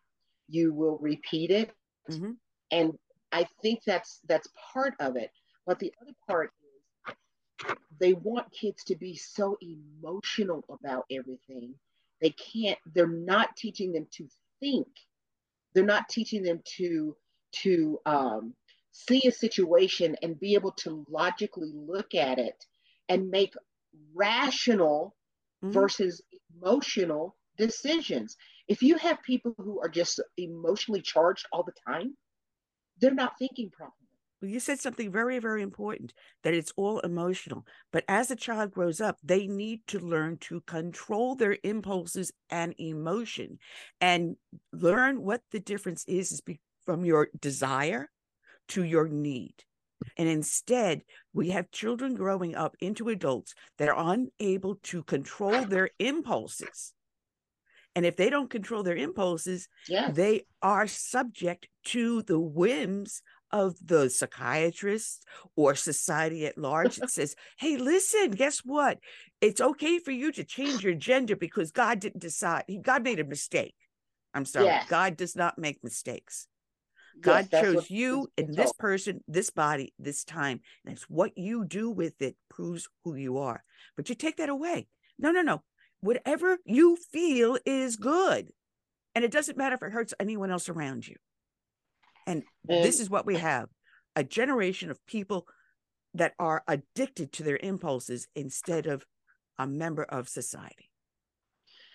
you 0.49 0.73
will 0.73 0.97
repeat 0.99 1.51
it. 1.51 1.71
Mm-hmm. 2.09 2.31
And 2.71 2.97
I 3.31 3.47
think 3.61 3.81
that's 3.85 4.19
that's 4.27 4.47
part 4.73 4.95
of 4.99 5.15
it. 5.15 5.29
But 5.65 5.79
the 5.79 5.93
other 6.01 6.13
part 6.27 6.51
is 6.67 7.75
they 7.99 8.13
want 8.13 8.51
kids 8.51 8.83
to 8.85 8.95
be 8.95 9.15
so 9.15 9.57
emotional 9.61 10.65
about 10.69 11.05
everything. 11.11 11.75
They 12.21 12.31
can't, 12.31 12.77
they're 12.93 13.07
not 13.07 13.55
teaching 13.57 13.91
them 13.91 14.07
to 14.17 14.27
think. 14.59 14.87
They're 15.73 15.85
not 15.85 16.09
teaching 16.09 16.43
them 16.43 16.61
to 16.77 17.15
to 17.63 17.99
um, 18.05 18.53
see 18.91 19.27
a 19.27 19.31
situation 19.31 20.15
and 20.21 20.39
be 20.39 20.53
able 20.53 20.71
to 20.71 21.05
logically 21.09 21.71
look 21.73 22.15
at 22.15 22.39
it 22.39 22.55
and 23.09 23.29
make 23.29 23.53
rational 24.13 25.15
mm-hmm. 25.63 25.73
versus 25.73 26.21
emotional 26.55 27.35
decisions. 27.57 28.37
If 28.67 28.81
you 28.81 28.97
have 28.97 29.21
people 29.23 29.53
who 29.57 29.81
are 29.81 29.89
just 29.89 30.21
emotionally 30.37 31.01
charged 31.01 31.45
all 31.51 31.63
the 31.63 31.73
time, 31.91 32.15
they're 32.99 33.13
not 33.13 33.37
thinking 33.37 33.69
properly. 33.69 34.00
Well, 34.41 34.49
you 34.49 34.59
said 34.59 34.79
something 34.79 35.11
very, 35.11 35.37
very 35.39 35.61
important 35.61 36.13
that 36.43 36.53
it's 36.53 36.73
all 36.75 36.99
emotional. 36.99 37.65
But 37.91 38.03
as 38.07 38.31
a 38.31 38.35
child 38.35 38.71
grows 38.71 38.99
up, 38.99 39.17
they 39.23 39.45
need 39.45 39.81
to 39.87 39.99
learn 39.99 40.37
to 40.41 40.61
control 40.61 41.35
their 41.35 41.57
impulses 41.63 42.31
and 42.49 42.73
emotion 42.79 43.59
and 43.99 44.35
learn 44.73 45.21
what 45.21 45.41
the 45.51 45.59
difference 45.59 46.03
is, 46.07 46.31
is 46.31 46.41
from 46.85 47.05
your 47.05 47.29
desire 47.39 48.09
to 48.69 48.83
your 48.83 49.07
need. 49.07 49.53
And 50.17 50.27
instead, 50.27 51.03
we 51.33 51.49
have 51.49 51.69
children 51.69 52.15
growing 52.15 52.55
up 52.55 52.75
into 52.81 53.09
adults 53.09 53.53
that 53.77 53.89
are 53.89 54.15
unable 54.15 54.75
to 54.83 55.03
control 55.03 55.65
their 55.65 55.91
impulses. 55.99 56.93
And 57.95 58.05
if 58.05 58.15
they 58.15 58.29
don't 58.29 58.49
control 58.49 58.83
their 58.83 58.95
impulses, 58.95 59.67
yes. 59.87 60.15
they 60.15 60.45
are 60.61 60.87
subject 60.87 61.67
to 61.85 62.23
the 62.23 62.39
whims 62.39 63.21
of 63.51 63.75
the 63.83 64.09
psychiatrist 64.09 65.25
or 65.55 65.75
society 65.75 66.45
at 66.45 66.57
large 66.57 66.97
that 66.97 67.11
says, 67.11 67.35
hey, 67.57 67.77
listen, 67.77 68.31
guess 68.31 68.59
what? 68.59 68.99
It's 69.39 69.61
okay 69.61 69.99
for 69.99 70.11
you 70.11 70.31
to 70.33 70.43
change 70.43 70.83
your 70.83 70.93
gender 70.93 71.35
because 71.35 71.71
God 71.71 71.99
didn't 71.99 72.21
decide. 72.21 72.65
God 72.81 73.03
made 73.03 73.19
a 73.19 73.23
mistake. 73.25 73.75
I'm 74.33 74.45
sorry. 74.45 74.65
Yes. 74.65 74.87
God 74.87 75.17
does 75.17 75.35
not 75.35 75.57
make 75.57 75.83
mistakes. 75.83 76.47
God 77.19 77.49
yes, 77.51 77.63
chose 77.63 77.89
you 77.89 78.27
and 78.37 78.55
this 78.55 78.71
person, 78.73 79.21
this 79.27 79.49
body, 79.49 79.93
this 79.99 80.23
time. 80.23 80.61
And 80.85 80.93
it's 80.93 81.09
what 81.09 81.37
you 81.37 81.65
do 81.65 81.89
with 81.89 82.21
it 82.21 82.37
proves 82.49 82.87
who 83.03 83.15
you 83.15 83.39
are. 83.39 83.63
But 83.97 84.07
you 84.07 84.15
take 84.15 84.37
that 84.37 84.49
away. 84.49 84.87
No, 85.19 85.31
no, 85.31 85.41
no 85.41 85.63
whatever 86.01 86.57
you 86.65 86.97
feel 87.11 87.57
is 87.65 87.95
good. 87.95 88.51
And 89.15 89.23
it 89.23 89.31
doesn't 89.31 89.57
matter 89.57 89.75
if 89.75 89.83
it 89.83 89.91
hurts 89.91 90.13
anyone 90.19 90.51
else 90.51 90.67
around 90.67 91.07
you. 91.07 91.15
And, 92.27 92.43
this 92.63 92.99
is 92.99 93.09
what 93.09 93.25
we 93.25 93.37
have 93.37 93.69
a 94.15 94.23
generation 94.23 94.91
of 94.91 95.05
people 95.05 95.47
that 96.13 96.33
are 96.39 96.63
addicted 96.67 97.31
to 97.33 97.43
their 97.43 97.57
impulses 97.57 98.27
instead 98.35 98.85
of 98.85 99.05
a 99.57 99.65
member 99.65 100.03
of 100.03 100.27
society. 100.27 100.89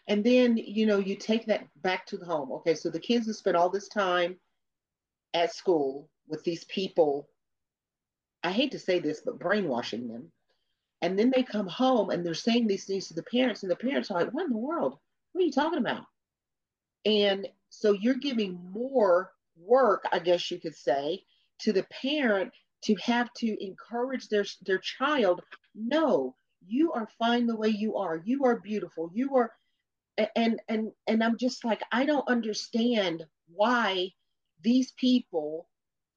And 0.08 0.22
then, 0.22 0.56
you 0.56 0.86
know, 0.86 0.98
you 0.98 1.16
take 1.16 1.46
that 1.46 1.66
back 1.82 2.06
to 2.06 2.16
the 2.16 2.24
home. 2.24 2.52
Okay, 2.52 2.74
so 2.74 2.90
the 2.90 3.00
kids 3.00 3.26
have 3.26 3.36
spent 3.36 3.56
all 3.56 3.68
this 3.68 3.88
time 3.88 4.36
at 5.34 5.54
school 5.54 6.08
with 6.28 6.44
these 6.44 6.64
people. 6.64 7.28
I 8.42 8.52
hate 8.52 8.72
to 8.72 8.78
say 8.78 9.00
this, 9.00 9.20
but 9.24 9.38
brainwashing 9.38 10.08
them. 10.08 10.30
And 11.02 11.18
then 11.18 11.32
they 11.34 11.42
come 11.42 11.66
home 11.66 12.10
and 12.10 12.24
they're 12.24 12.34
saying 12.34 12.66
these 12.66 12.84
things 12.84 13.08
to 13.08 13.14
the 13.14 13.22
parents, 13.24 13.62
and 13.62 13.70
the 13.70 13.76
parents 13.76 14.10
are 14.10 14.20
like, 14.20 14.32
What 14.32 14.46
in 14.46 14.52
the 14.52 14.58
world? 14.58 14.96
What 15.32 15.42
are 15.42 15.44
you 15.44 15.52
talking 15.52 15.78
about? 15.78 16.04
And 17.04 17.48
so 17.68 17.92
you're 17.92 18.14
giving 18.14 18.58
more 18.72 19.32
work, 19.58 20.04
I 20.12 20.18
guess 20.18 20.50
you 20.50 20.60
could 20.60 20.76
say, 20.76 21.22
to 21.60 21.72
the 21.72 21.84
parent 21.84 22.52
to 22.84 22.94
have 22.96 23.32
to 23.34 23.64
encourage 23.64 24.28
their, 24.28 24.44
their 24.64 24.78
child. 24.78 25.40
No, 25.74 26.34
you 26.66 26.92
are 26.92 27.08
fine 27.18 27.46
the 27.46 27.56
way 27.56 27.68
you 27.68 27.96
are. 27.96 28.20
You 28.24 28.44
are 28.44 28.60
beautiful. 28.60 29.10
You 29.12 29.36
are 29.36 29.52
and 30.36 30.60
and 30.68 30.92
and 31.06 31.22
I'm 31.22 31.36
just 31.36 31.64
like, 31.64 31.82
I 31.92 32.04
don't 32.04 32.28
understand 32.28 33.26
why 33.48 34.12
these 34.62 34.92
people 34.92 35.68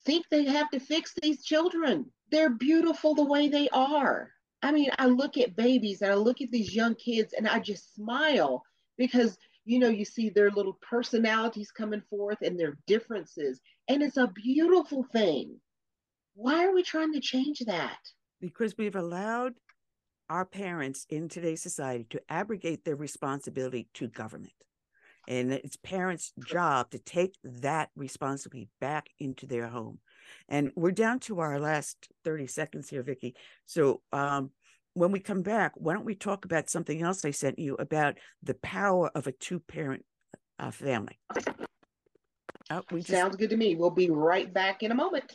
think 0.05 0.25
they 0.29 0.45
have 0.45 0.69
to 0.71 0.79
fix 0.79 1.13
these 1.21 1.43
children. 1.43 2.05
They're 2.31 2.49
beautiful 2.49 3.15
the 3.15 3.25
way 3.25 3.49
they 3.49 3.69
are. 3.69 4.31
I 4.61 4.71
mean, 4.71 4.91
I 4.97 5.07
look 5.07 5.37
at 5.37 5.55
babies 5.55 6.01
and 6.01 6.11
I 6.11 6.15
look 6.15 6.41
at 6.41 6.51
these 6.51 6.75
young 6.75 6.95
kids 6.95 7.33
and 7.33 7.47
I 7.47 7.59
just 7.59 7.95
smile 7.95 8.63
because, 8.97 9.37
you 9.69 9.77
know, 9.77 9.87
you 9.87 10.03
see 10.03 10.31
their 10.31 10.49
little 10.49 10.79
personalities 10.81 11.69
coming 11.69 12.01
forth 12.09 12.39
and 12.41 12.59
their 12.59 12.79
differences. 12.87 13.61
And 13.87 14.01
it's 14.01 14.17
a 14.17 14.25
beautiful 14.25 15.05
thing. 15.13 15.57
Why 16.33 16.65
are 16.65 16.73
we 16.73 16.81
trying 16.81 17.13
to 17.13 17.19
change 17.19 17.59
that? 17.67 17.99
Because 18.41 18.75
we've 18.79 18.95
allowed 18.95 19.53
our 20.27 20.43
parents 20.43 21.05
in 21.07 21.29
today's 21.29 21.61
society 21.61 22.07
to 22.09 22.21
abrogate 22.29 22.83
their 22.83 22.95
responsibility 22.95 23.87
to 23.93 24.07
government. 24.07 24.53
And 25.27 25.51
it's 25.51 25.77
parents' 25.77 26.33
job 26.43 26.89
to 26.89 26.97
take 26.97 27.35
that 27.43 27.91
responsibility 27.95 28.69
back 28.81 29.09
into 29.19 29.45
their 29.45 29.67
home. 29.67 29.99
And 30.47 30.71
we're 30.75 30.89
down 30.89 31.19
to 31.21 31.41
our 31.41 31.59
last 31.59 32.09
30 32.23 32.47
seconds 32.47 32.89
here, 32.89 33.03
Vicki. 33.03 33.35
So 33.67 34.01
um, 34.11 34.49
when 34.93 35.11
we 35.11 35.19
come 35.19 35.41
back, 35.41 35.73
why 35.75 35.93
don't 35.93 36.05
we 36.05 36.15
talk 36.15 36.45
about 36.45 36.69
something 36.69 37.01
else 37.01 37.23
I 37.25 37.31
sent 37.31 37.59
you 37.59 37.75
about 37.75 38.15
the 38.43 38.55
power 38.55 39.09
of 39.15 39.27
a 39.27 39.31
two 39.31 39.59
parent 39.59 40.05
uh, 40.57 40.71
family? 40.71 41.19
Oh, 42.71 42.83
we 42.91 42.99
just... 42.99 43.11
Sounds 43.11 43.35
good 43.35 43.49
to 43.49 43.57
me. 43.57 43.75
We'll 43.75 43.89
be 43.89 44.09
right 44.09 44.51
back 44.53 44.83
in 44.83 44.91
a 44.91 44.95
moment. 44.95 45.33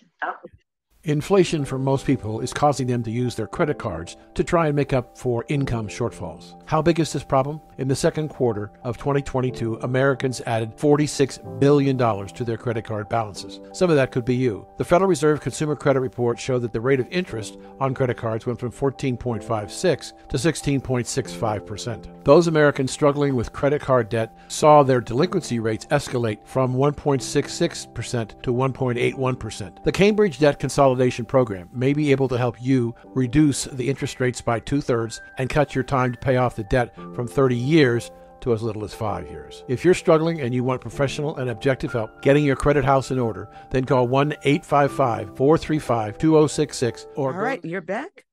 Inflation 1.06 1.66
for 1.66 1.78
most 1.78 2.06
people 2.06 2.40
is 2.40 2.54
causing 2.54 2.86
them 2.86 3.02
to 3.02 3.10
use 3.10 3.34
their 3.34 3.46
credit 3.46 3.78
cards 3.78 4.16
to 4.32 4.42
try 4.42 4.68
and 4.68 4.74
make 4.74 4.94
up 4.94 5.18
for 5.18 5.44
income 5.48 5.86
shortfalls. 5.86 6.54
How 6.64 6.80
big 6.80 6.98
is 6.98 7.12
this 7.12 7.22
problem? 7.22 7.60
In 7.76 7.88
the 7.88 7.94
second 7.94 8.30
quarter 8.30 8.70
of 8.84 8.96
2022, 8.96 9.80
Americans 9.82 10.40
added 10.46 10.74
$46 10.78 11.60
billion 11.60 11.98
to 11.98 12.44
their 12.44 12.56
credit 12.56 12.86
card 12.86 13.10
balances. 13.10 13.60
Some 13.74 13.90
of 13.90 13.96
that 13.96 14.12
could 14.12 14.24
be 14.24 14.34
you. 14.34 14.66
The 14.78 14.84
Federal 14.86 15.10
Reserve 15.10 15.42
Consumer 15.42 15.76
Credit 15.76 16.00
Report 16.00 16.38
showed 16.38 16.60
that 16.60 16.72
the 16.72 16.80
rate 16.80 17.00
of 17.00 17.08
interest 17.10 17.58
on 17.80 17.92
credit 17.92 18.16
cards 18.16 18.46
went 18.46 18.58
from 18.58 18.72
14.56 18.72 20.12
to 20.30 20.36
16.65%. 20.38 22.24
Those 22.24 22.46
Americans 22.46 22.92
struggling 22.92 23.36
with 23.36 23.52
credit 23.52 23.82
card 23.82 24.08
debt 24.08 24.34
saw 24.48 24.82
their 24.82 25.02
delinquency 25.02 25.58
rates 25.58 25.84
escalate 25.86 26.38
from 26.46 26.74
1.66% 26.74 28.42
to 28.42 28.54
1.81%. 28.54 29.84
The 29.84 29.92
Cambridge 29.92 30.38
Debt 30.38 30.58
Consolidation 30.58 30.93
consolidation 30.94 31.24
program 31.24 31.68
may 31.72 31.92
be 31.92 32.12
able 32.12 32.28
to 32.28 32.38
help 32.38 32.56
you 32.62 32.94
reduce 33.06 33.64
the 33.64 33.88
interest 33.88 34.20
rates 34.20 34.40
by 34.40 34.60
two 34.60 34.80
thirds 34.80 35.20
and 35.38 35.50
cut 35.50 35.74
your 35.74 35.82
time 35.82 36.12
to 36.12 36.18
pay 36.18 36.36
off 36.36 36.54
the 36.54 36.62
debt 36.64 36.94
from 37.14 37.26
30 37.26 37.56
years 37.56 38.12
to 38.40 38.52
as 38.52 38.62
little 38.62 38.84
as 38.84 38.94
five 38.94 39.28
years. 39.28 39.64
If 39.66 39.84
you're 39.84 39.94
struggling 39.94 40.40
and 40.40 40.54
you 40.54 40.62
want 40.62 40.80
professional 40.80 41.36
and 41.36 41.50
objective 41.50 41.92
help 41.92 42.22
getting 42.22 42.44
your 42.44 42.54
credit 42.54 42.84
house 42.84 43.10
in 43.10 43.18
order, 43.18 43.48
then 43.72 43.84
call 43.84 44.06
1 44.06 44.34
855 44.44 45.36
435 45.36 46.18
2066 46.18 47.06
or. 47.16 47.32
All 47.32 47.40
right, 47.40 47.64
you're 47.64 47.80
back. 47.80 48.24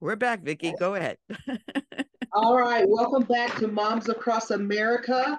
We're 0.00 0.16
back, 0.16 0.42
Vicki. 0.42 0.74
Go 0.78 0.94
ahead. 0.94 1.16
All 2.34 2.58
right, 2.58 2.84
welcome 2.86 3.22
back 3.22 3.56
to 3.56 3.68
Moms 3.68 4.10
Across 4.10 4.50
America 4.50 5.38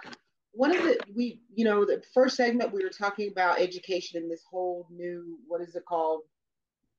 one 0.60 0.76
of 0.76 0.84
the 0.84 1.00
we 1.16 1.40
you 1.54 1.64
know 1.64 1.86
the 1.86 2.02
first 2.14 2.36
segment 2.36 2.74
we 2.74 2.84
were 2.84 2.90
talking 2.90 3.32
about 3.32 3.60
education 3.60 4.22
and 4.22 4.30
this 4.30 4.44
whole 4.50 4.88
new 4.92 5.38
what 5.48 5.62
is 5.62 5.76
it 5.76 5.86
called 5.86 6.22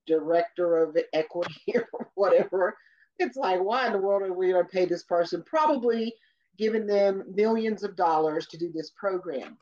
director 0.07 0.79
of 0.79 0.97
equity 1.13 1.63
or 1.93 2.11
whatever. 2.15 2.77
It's 3.19 3.37
like, 3.37 3.61
why 3.61 3.87
in 3.87 3.93
the 3.93 3.99
world 3.99 4.23
are 4.23 4.33
we 4.33 4.51
going 4.51 4.65
to 4.65 4.71
pay 4.71 4.87
this 4.87 5.03
person? 5.05 5.43
Probably 5.47 6.15
giving 6.59 6.87
them 6.87 7.25
millions 7.35 7.83
of 7.83 7.97
dollars 7.97 8.47
to 8.47 8.59
do 8.59 8.71
this 8.73 8.91
program. 8.91 9.59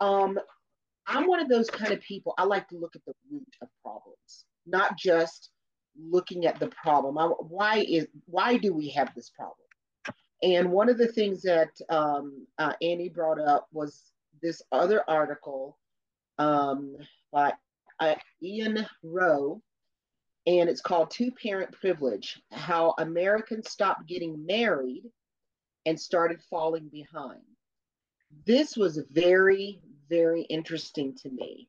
Um, 0.00 0.38
I'm 1.06 1.26
one 1.26 1.40
of 1.40 1.48
those 1.48 1.70
kind 1.70 1.92
of 1.92 2.00
people. 2.00 2.34
I 2.38 2.44
like 2.44 2.68
to 2.68 2.76
look 2.76 2.96
at 2.96 3.04
the 3.04 3.14
root 3.30 3.46
of 3.62 3.68
problems, 3.82 4.44
not 4.66 4.96
just 4.96 5.50
looking 5.96 6.46
at 6.46 6.58
the 6.58 6.68
problem. 6.68 7.18
I, 7.18 7.26
why 7.26 7.84
is 7.88 8.06
why 8.26 8.56
do 8.56 8.72
we 8.72 8.88
have 8.90 9.14
this 9.14 9.30
problem? 9.30 9.56
And 10.42 10.70
one 10.70 10.88
of 10.88 10.98
the 10.98 11.08
things 11.08 11.42
that 11.42 11.70
um, 11.88 12.46
uh, 12.58 12.72
Annie 12.82 13.08
brought 13.08 13.40
up 13.40 13.68
was 13.72 14.02
this 14.42 14.60
other 14.72 15.02
article 15.08 15.78
um, 16.38 16.96
by 17.32 17.52
uh, 18.00 18.14
Ian 18.42 18.86
Rowe 19.02 19.62
and 20.46 20.68
it's 20.68 20.80
called 20.80 21.10
Two 21.10 21.30
Parent 21.30 21.72
Privilege 21.72 22.40
How 22.52 22.94
Americans 22.98 23.70
Stopped 23.70 24.06
Getting 24.06 24.44
Married 24.44 25.04
and 25.86 25.98
Started 25.98 26.42
Falling 26.50 26.88
Behind. 26.88 27.40
This 28.46 28.76
was 28.76 29.02
very, 29.10 29.80
very 30.10 30.42
interesting 30.42 31.14
to 31.22 31.30
me 31.30 31.68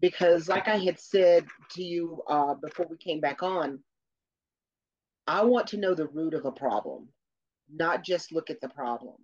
because, 0.00 0.48
like 0.48 0.68
I 0.68 0.78
had 0.78 0.98
said 0.98 1.46
to 1.72 1.82
you 1.82 2.22
uh, 2.28 2.54
before 2.54 2.86
we 2.88 2.96
came 2.96 3.20
back 3.20 3.42
on, 3.42 3.80
I 5.26 5.44
want 5.44 5.66
to 5.68 5.76
know 5.76 5.94
the 5.94 6.08
root 6.08 6.34
of 6.34 6.44
a 6.46 6.52
problem, 6.52 7.08
not 7.70 8.04
just 8.04 8.32
look 8.32 8.48
at 8.48 8.60
the 8.60 8.68
problem. 8.68 9.16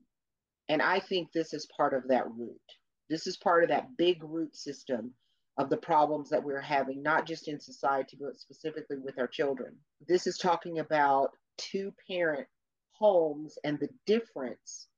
And 0.68 0.82
I 0.82 1.00
think 1.00 1.32
this 1.32 1.54
is 1.54 1.68
part 1.76 1.94
of 1.94 2.08
that 2.08 2.30
root. 2.30 2.60
This 3.08 3.26
is 3.26 3.36
part 3.38 3.62
of 3.62 3.70
that 3.70 3.96
big 3.96 4.22
root 4.22 4.54
system 4.56 5.12
of 5.60 5.68
the 5.68 5.76
problems 5.76 6.30
that 6.30 6.42
we're 6.42 6.60
having, 6.60 7.02
not 7.02 7.26
just 7.26 7.46
in 7.46 7.60
society, 7.60 8.16
but 8.18 8.38
specifically 8.38 8.96
with 8.96 9.18
our 9.18 9.26
children. 9.26 9.76
This 10.08 10.26
is 10.26 10.38
talking 10.38 10.78
about 10.78 11.32
two 11.58 11.92
parent 12.08 12.46
homes 12.92 13.58
and 13.62 13.78
the 13.78 13.90
difference 14.06 14.88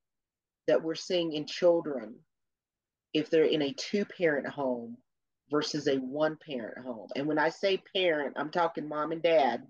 that 0.69 0.81
we're 0.81 0.95
seeing 0.95 1.33
in 1.33 1.47
children 1.47 2.15
if 3.13 3.29
they're 3.29 3.43
in 3.43 3.63
a 3.63 3.73
two 3.73 4.05
parent 4.05 4.47
home 4.47 4.97
versus 5.51 5.89
a 5.89 5.97
one 5.97 6.39
parent 6.47 6.79
home. 6.79 7.09
And 7.17 7.27
when 7.27 7.41
I 7.41 7.49
say 7.49 7.83
parent, 7.93 8.35
I'm 8.37 8.51
talking 8.51 8.89
mom 8.89 9.11
and 9.11 9.23
dad. 9.23 9.65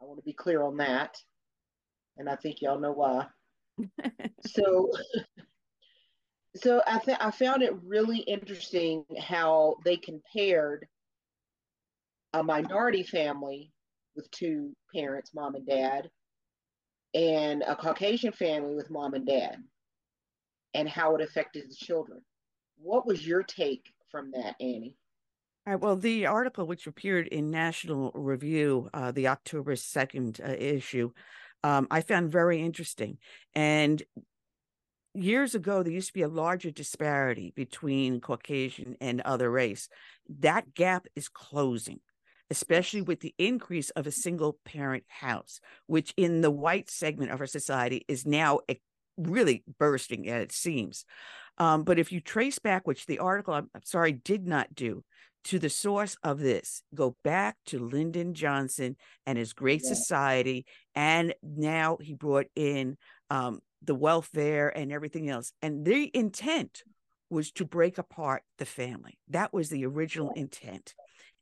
I 0.00 0.04
want 0.06 0.18
to 0.18 0.24
be 0.24 0.32
clear 0.32 0.62
on 0.62 0.78
that. 0.78 1.14
And 2.16 2.26
I 2.26 2.36
think 2.36 2.62
y'all 2.62 2.80
know 2.80 2.92
why. 2.92 3.26
so 4.46 4.90
so 6.56 6.82
I 6.86 6.98
think 6.98 7.18
I 7.20 7.30
found 7.30 7.62
it 7.62 7.74
really 7.84 8.18
interesting 8.18 9.04
how 9.20 9.76
they 9.84 9.96
compared 9.96 10.86
a 12.32 12.42
minority 12.42 13.02
family 13.02 13.72
with 14.16 14.30
two 14.30 14.72
parents, 14.94 15.32
mom 15.34 15.54
and 15.54 15.66
dad, 15.66 16.08
and 17.14 17.62
a 17.62 17.74
Caucasian 17.74 18.32
family 18.32 18.74
with 18.74 18.90
mom 18.90 19.14
and 19.14 19.26
dad, 19.26 19.56
and 20.74 20.88
how 20.88 21.14
it 21.16 21.22
affected 21.22 21.64
the 21.68 21.74
children. 21.74 22.20
What 22.76 23.06
was 23.06 23.26
your 23.26 23.42
take 23.42 23.92
from 24.10 24.32
that, 24.32 24.56
Annie? 24.60 24.96
All 25.66 25.74
right. 25.74 25.82
Well, 25.82 25.96
the 25.96 26.26
article 26.26 26.66
which 26.66 26.86
appeared 26.86 27.26
in 27.28 27.50
National 27.50 28.12
Review, 28.14 28.90
uh, 28.92 29.12
the 29.12 29.28
October 29.28 29.74
2nd 29.74 30.40
uh, 30.40 30.52
issue, 30.52 31.10
um, 31.62 31.86
I 31.90 32.02
found 32.02 32.30
very 32.30 32.60
interesting. 32.60 33.18
And 33.54 34.02
years 35.14 35.54
ago 35.54 35.82
there 35.82 35.92
used 35.92 36.08
to 36.08 36.14
be 36.14 36.22
a 36.22 36.28
larger 36.28 36.70
disparity 36.70 37.52
between 37.54 38.20
caucasian 38.20 38.96
and 39.00 39.20
other 39.20 39.50
race 39.50 39.88
that 40.40 40.74
gap 40.74 41.06
is 41.14 41.28
closing 41.28 42.00
especially 42.50 43.00
with 43.00 43.20
the 43.20 43.34
increase 43.38 43.90
of 43.90 44.06
a 44.06 44.12
single 44.12 44.58
parent 44.64 45.04
house 45.08 45.60
which 45.86 46.12
in 46.16 46.40
the 46.40 46.50
white 46.50 46.90
segment 46.90 47.30
of 47.30 47.40
our 47.40 47.46
society 47.46 48.04
is 48.08 48.26
now 48.26 48.58
really 49.16 49.62
bursting 49.78 50.28
at 50.28 50.40
it 50.40 50.52
seems 50.52 51.04
um, 51.58 51.84
but 51.84 52.00
if 52.00 52.10
you 52.10 52.20
trace 52.20 52.58
back 52.58 52.86
which 52.86 53.06
the 53.06 53.20
article 53.20 53.54
I'm, 53.54 53.70
I'm 53.74 53.84
sorry 53.84 54.12
did 54.12 54.46
not 54.46 54.74
do 54.74 55.04
to 55.44 55.58
the 55.58 55.70
source 55.70 56.16
of 56.24 56.40
this 56.40 56.82
go 56.92 57.16
back 57.22 57.56
to 57.66 57.78
lyndon 57.78 58.34
johnson 58.34 58.96
and 59.26 59.38
his 59.38 59.52
great 59.52 59.82
yeah. 59.84 59.90
society 59.90 60.66
and 60.96 61.34
now 61.42 61.98
he 62.00 62.14
brought 62.14 62.46
in 62.56 62.96
um, 63.30 63.60
the 63.86 63.94
welfare 63.94 64.68
and 64.68 64.92
everything 64.92 65.28
else. 65.28 65.52
And 65.62 65.84
the 65.84 66.10
intent 66.14 66.82
was 67.30 67.50
to 67.52 67.64
break 67.64 67.98
apart 67.98 68.42
the 68.58 68.64
family. 68.64 69.18
That 69.28 69.52
was 69.52 69.68
the 69.68 69.84
original 69.86 70.32
intent. 70.32 70.94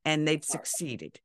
And 0.04 0.26
they've 0.26 0.44
succeeded. 0.44 1.20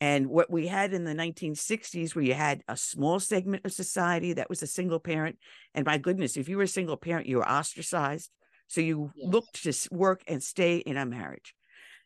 And 0.00 0.26
what 0.26 0.50
we 0.50 0.66
had 0.66 0.92
in 0.92 1.04
the 1.04 1.14
1960s, 1.14 2.14
where 2.14 2.24
you 2.24 2.34
had 2.34 2.62
a 2.68 2.76
small 2.76 3.18
segment 3.18 3.64
of 3.64 3.72
society 3.72 4.34
that 4.34 4.50
was 4.50 4.62
a 4.62 4.66
single 4.66 5.00
parent. 5.00 5.38
And 5.74 5.86
my 5.86 5.96
goodness, 5.98 6.36
if 6.36 6.48
you 6.48 6.58
were 6.58 6.64
a 6.64 6.68
single 6.68 6.96
parent, 6.96 7.26
you 7.26 7.38
were 7.38 7.48
ostracized. 7.48 8.30
So 8.68 8.80
you 8.80 9.12
yes. 9.14 9.32
looked 9.32 9.62
to 9.62 9.88
work 9.90 10.22
and 10.26 10.42
stay 10.42 10.78
in 10.78 10.96
a 10.96 11.06
marriage. 11.06 11.54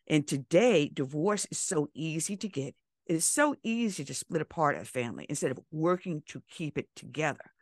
And 0.07 0.27
today, 0.27 0.91
divorce 0.93 1.47
is 1.51 1.59
so 1.59 1.89
easy 1.95 2.37
to 2.37 2.49
get. 2.49 2.75
It 3.07 3.17
is 3.17 3.25
so 3.25 3.57
easy 3.65 4.05
to 4.05 4.15
split 4.15 4.43
apart 4.43 4.77
a 4.77 4.85
family 4.85 5.27
instead 5.29 5.51
of 5.51 5.59
working 5.73 6.23
to 6.29 6.43
keep 6.49 6.79
it 6.79 6.89
together. 6.95 7.53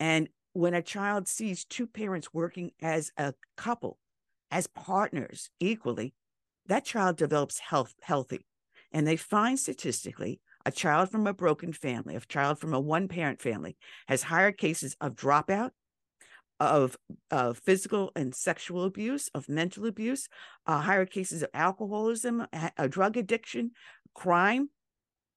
And 0.00 0.28
when 0.54 0.74
a 0.74 0.82
child 0.82 1.28
sees 1.28 1.64
two 1.64 1.86
parents 1.86 2.32
working 2.34 2.72
as 2.80 3.12
a 3.16 3.34
couple, 3.56 3.98
as 4.50 4.66
partners 4.66 5.50
equally, 5.60 6.14
that 6.66 6.84
child 6.84 7.16
develops 7.16 7.58
health 7.60 7.94
healthy. 8.02 8.46
And 8.92 9.06
they 9.06 9.16
find 9.16 9.58
statistically 9.58 10.40
a 10.66 10.72
child 10.72 11.10
from 11.10 11.26
a 11.26 11.34
broken 11.34 11.72
family, 11.72 12.16
a 12.16 12.20
child 12.20 12.58
from 12.58 12.74
a 12.74 12.80
one 12.80 13.06
parent 13.06 13.40
family, 13.40 13.76
has 14.08 14.24
higher 14.24 14.50
cases 14.50 14.96
of 15.00 15.14
dropout, 15.14 15.70
of, 16.58 16.96
of 17.30 17.58
physical 17.58 18.10
and 18.16 18.34
sexual 18.34 18.84
abuse, 18.84 19.28
of 19.34 19.48
mental 19.48 19.86
abuse, 19.86 20.28
uh, 20.66 20.80
higher 20.80 21.06
cases 21.06 21.42
of 21.42 21.50
alcoholism, 21.54 22.46
a 22.76 22.88
drug 22.88 23.16
addiction, 23.16 23.70
crime, 24.14 24.68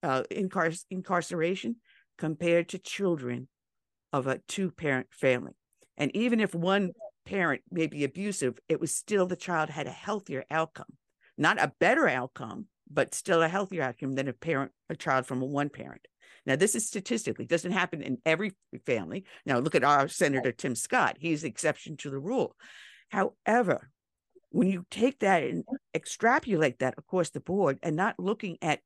uh, 0.02 0.24
incar- 0.32 0.84
incarceration, 0.90 1.78
compared 2.18 2.70
to 2.70 2.78
children 2.78 3.48
of 4.14 4.28
a 4.28 4.38
two 4.48 4.72
parent 4.72 5.08
family. 5.12 5.54
And 5.98 6.16
even 6.16 6.40
if 6.40 6.56
one 6.56 6.92
parent 7.26 7.64
may 7.72 7.88
be 7.88 8.04
abusive, 8.04 8.60
it 8.70 8.80
was 8.80 8.96
still 8.96 9.26
the 9.26 9.36
child 9.36 9.70
had 9.70 9.88
a 9.88 9.92
healthier 9.92 10.46
outcome, 10.50 10.94
not 11.38 11.62
a 11.62 11.74
better 11.80 12.08
outcome, 12.08 12.68
but 12.90 13.16
still 13.16 13.42
a 13.42 13.48
healthier 13.48 13.82
outcome 13.84 14.16
than 14.16 14.28
a 14.28 14.34
parent, 14.34 14.72
a 14.90 14.96
child 14.96 15.26
from 15.26 15.42
a 15.42 15.46
one 15.46 15.70
parent. 15.70 16.08
Now, 16.46 16.56
this 16.56 16.76
is 16.76 16.86
statistically 16.86 17.46
doesn't 17.46 17.72
happen 17.72 18.02
in 18.02 18.18
every 18.26 18.54
family. 18.86 19.24
Now, 19.46 19.60
look 19.60 19.76
at 19.76 19.84
our 19.84 20.08
Senator 20.08 20.52
Tim 20.52 20.76
Scott; 20.76 21.18
he's 21.20 21.42
the 21.42 21.48
exception 21.48 21.98
to 21.98 22.10
the 22.10 22.20
rule. 22.20 22.56
However, 23.10 23.90
when 24.50 24.70
you 24.70 24.86
take 24.92 25.20
that 25.20 25.44
and 25.44 25.64
extrapolate 25.96 26.80
that 26.80 26.96
across 26.98 27.30
the 27.30 27.40
board, 27.40 27.80
and 27.82 27.96
not 27.96 28.20
looking 28.20 28.58
at 28.62 28.82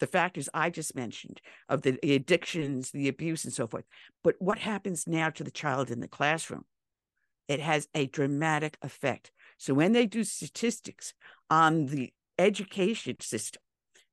the 0.00 0.06
factors 0.06 0.48
I 0.52 0.70
just 0.70 0.94
mentioned 0.94 1.40
of 1.68 1.82
the, 1.82 1.98
addictions, 2.02 2.90
the 2.90 3.08
abuse, 3.08 3.44
and 3.44 3.52
so 3.52 3.66
forth. 3.66 3.84
But 4.22 4.36
what 4.38 4.58
happens 4.58 5.06
now 5.06 5.30
to 5.30 5.44
the 5.44 5.50
child 5.50 5.90
in 5.90 6.00
the 6.00 6.08
classroom? 6.08 6.64
It 7.48 7.60
has 7.60 7.88
a 7.94 8.06
dramatic 8.06 8.78
effect. 8.82 9.30
So 9.58 9.74
when 9.74 9.92
they 9.92 10.06
do 10.06 10.24
statistics 10.24 11.14
on 11.50 11.86
the 11.86 12.12
education 12.38 13.16
system, 13.20 13.60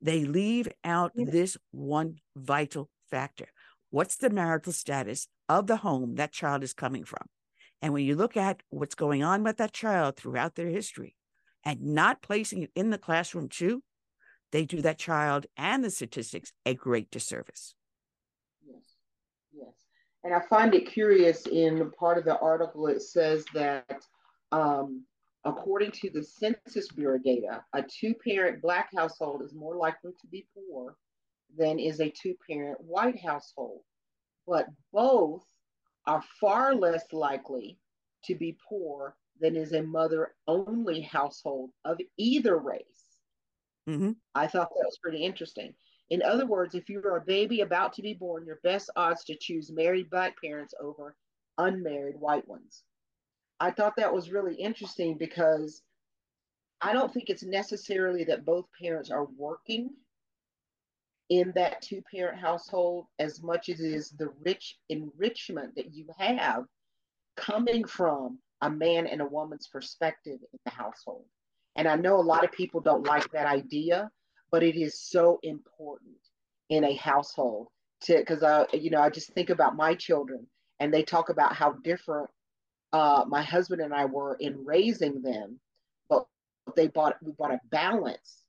they 0.02 0.26
leave 0.26 0.68
out 0.84 1.12
this 1.16 1.58
one 1.72 2.18
vital 2.36 2.90
factor. 3.10 3.48
What's 3.90 4.16
the 4.16 4.30
marital 4.30 4.74
status 4.74 5.28
of 5.48 5.68
the 5.68 5.78
home 5.78 6.16
that 6.16 6.32
child 6.32 6.64
is 6.64 6.74
coming 6.74 7.04
from? 7.04 7.26
And 7.82 7.94
when 7.94 8.06
you 8.06 8.16
look 8.16 8.38
at 8.38 8.62
what's 8.70 8.96
going 8.96 9.24
on 9.24 9.44
with 9.44 9.58
that 9.58 9.74
child 9.74 10.16
throughout 10.16 10.56
their 10.56 10.70
history 10.70 11.16
and 11.64 11.82
not 11.82 12.22
placing 12.22 12.64
it 12.64 12.72
in 12.76 12.90
the 12.90 12.98
classroom 12.98 13.50
too, 13.50 13.84
they 14.52 14.66
do 14.66 14.82
that 14.82 14.98
child 14.98 15.46
and 15.58 15.84
the 15.84 15.90
statistics 15.90 16.54
a 16.66 16.74
great 16.74 17.10
disservice. 17.12 17.76
Yes, 18.66 18.96
yes. 19.54 19.74
And 20.24 20.34
I 20.34 20.42
find 20.42 20.74
it 20.74 20.88
curious 20.88 21.48
in 21.48 21.92
part 21.92 22.18
of 22.18 22.26
the 22.26 22.38
article, 22.40 22.88
it 22.88 23.02
says 23.02 23.46
that 23.54 24.02
um, 24.52 25.06
according 25.46 25.92
to 25.92 26.10
the 26.10 26.24
Census 26.24 26.88
Bureau 26.90 27.18
data, 27.18 27.64
a 27.74 27.84
two 27.84 28.14
parent 28.26 28.62
Black 28.62 28.90
household 28.96 29.42
is 29.42 29.54
more 29.54 29.76
likely 29.76 30.12
to 30.22 30.28
be 30.28 30.46
poor 30.54 30.96
than 31.58 31.80
is 31.80 32.00
a 32.00 32.10
two 32.10 32.36
parent 32.50 32.80
white 32.82 33.20
household. 33.20 33.82
But 34.48 34.68
both 34.92 35.44
are 36.06 36.24
far 36.40 36.76
less 36.76 37.06
likely 37.12 37.78
to 38.26 38.36
be 38.36 38.58
poor 38.68 39.16
than 39.40 39.56
is 39.56 39.74
a 39.74 39.82
mother 39.82 40.34
only 40.48 41.02
household 41.02 41.72
of 41.86 42.00
either 42.18 42.58
race. 42.58 43.01
Mm-hmm. 43.90 44.12
I 44.36 44.48
thought 44.48 44.70
that 44.70 44.86
was 44.86 45.00
pretty 45.02 45.24
interesting. 45.24 45.74
In 46.10 46.22
other 46.22 46.46
words, 46.46 46.76
if 46.76 46.90
you're 46.90 47.16
a 47.16 47.22
baby 47.22 47.62
about 47.62 47.94
to 47.94 48.02
be 48.02 48.14
born, 48.14 48.46
your 48.46 48.60
best 48.64 48.90
odds 48.96 49.24
to 49.26 49.36
choose 49.40 49.72
married 49.72 50.10
black 50.10 50.36
parents 50.42 50.74
over 50.80 51.16
unmarried 51.58 52.20
white 52.20 52.48
ones. 52.48 52.84
I 53.60 53.72
thought 53.72 53.96
that 53.98 54.14
was 54.14 54.32
really 54.32 54.56
interesting 54.56 55.18
because 55.18 55.82
I 56.82 56.94
don't 56.94 57.14
think 57.14 57.30
it's 57.30 57.44
necessarily 57.44 58.24
that 58.26 58.46
both 58.46 58.66
parents 58.82 59.12
are 59.12 59.26
working 59.38 59.92
in 61.30 61.54
that 61.56 61.82
two 61.82 62.02
parent 62.14 62.40
household 62.40 63.06
as 63.20 63.42
much 63.42 63.70
as 63.70 63.80
it 63.80 63.94
is 63.94 64.10
the 64.10 64.34
rich 64.44 64.78
enrichment 64.90 65.76
that 65.76 65.94
you 65.94 66.08
have 66.18 66.66
coming 67.38 67.86
from 67.86 68.40
a 68.62 68.70
man 68.70 69.08
and 69.08 69.22
a 69.22 69.26
woman's 69.26 69.68
perspective 69.68 70.40
in 70.52 70.60
the 70.66 70.72
household. 70.72 71.26
And 71.76 71.88
I 71.88 71.96
know 71.96 72.18
a 72.18 72.22
lot 72.22 72.44
of 72.44 72.52
people 72.52 72.82
don't 72.82 73.06
like 73.06 73.32
that 73.32 73.46
idea, 73.46 74.10
but 74.52 74.64
it 74.64 74.76
is 74.76 75.00
so 75.00 75.40
important 75.44 76.18
in 76.70 76.84
a 76.84 76.96
household 76.96 77.68
to 78.02 78.18
because 78.18 78.44
I, 78.44 78.66
you 78.74 78.90
know, 78.90 79.02
I 79.02 79.10
just 79.10 79.34
think 79.34 79.50
about 79.50 79.76
my 79.76 79.96
children 79.96 80.48
and 80.80 80.94
they 80.94 81.04
talk 81.04 81.30
about 81.30 81.56
how 81.56 81.74
different 81.84 82.30
uh, 82.94 83.24
my 83.28 83.42
husband 83.42 83.82
and 83.82 83.94
I 83.94 84.06
were 84.06 84.36
in 84.40 84.66
raising 84.66 85.22
them, 85.22 85.60
but 86.10 86.26
they 86.76 86.88
bought 86.88 87.16
we 87.22 87.32
bought 87.32 87.54
a 87.54 87.60
balance 87.70 88.44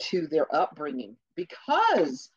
to 0.00 0.26
their 0.28 0.54
upbringing 0.54 1.16
because 1.34 2.30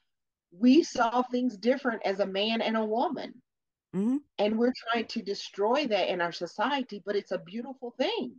we 0.58 0.84
saw 0.84 1.22
things 1.22 1.58
different 1.58 2.02
as 2.06 2.20
a 2.20 2.26
man 2.26 2.62
and 2.62 2.76
a 2.76 2.86
woman. 2.86 3.34
Mm-hmm. 3.96 4.18
And 4.40 4.58
we're 4.58 4.74
trying 4.90 5.06
to 5.08 5.22
destroy 5.22 5.86
that 5.88 6.10
in 6.10 6.22
our 6.22 6.32
society, 6.32 7.02
but 7.06 7.16
it's 7.16 7.32
a 7.32 7.40
beautiful 7.40 7.94
thing. 7.98 8.36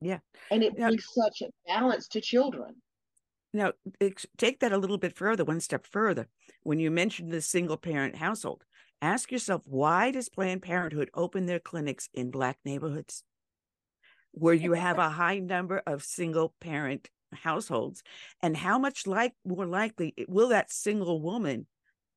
Yeah. 0.00 0.18
And 0.50 0.62
it 0.62 0.76
brings 0.76 1.04
such 1.14 1.42
a 1.42 1.50
balance 1.66 2.08
to 2.08 2.20
children. 2.20 2.76
Now, 3.52 3.72
take 4.38 4.60
that 4.60 4.72
a 4.72 4.78
little 4.78 4.98
bit 4.98 5.16
further, 5.16 5.44
one 5.44 5.60
step 5.60 5.86
further. 5.86 6.28
When 6.62 6.78
you 6.78 6.90
mentioned 6.90 7.32
the 7.32 7.40
single 7.40 7.76
parent 7.76 8.16
household, 8.16 8.64
ask 9.02 9.32
yourself 9.32 9.62
why 9.66 10.12
does 10.12 10.28
Planned 10.28 10.62
Parenthood 10.62 11.10
open 11.14 11.46
their 11.46 11.58
clinics 11.58 12.08
in 12.14 12.30
Black 12.30 12.58
neighborhoods 12.64 13.24
where 14.32 14.54
you 14.54 14.74
have 14.74 14.98
a 14.98 15.08
high 15.08 15.40
number 15.40 15.82
of 15.86 16.04
single 16.04 16.54
parent 16.60 17.10
households? 17.32 18.04
And 18.40 18.56
how 18.56 18.78
much 18.78 19.06
like 19.06 19.34
more 19.44 19.66
likely 19.66 20.14
will 20.28 20.48
that 20.50 20.70
single 20.70 21.20
woman 21.20 21.66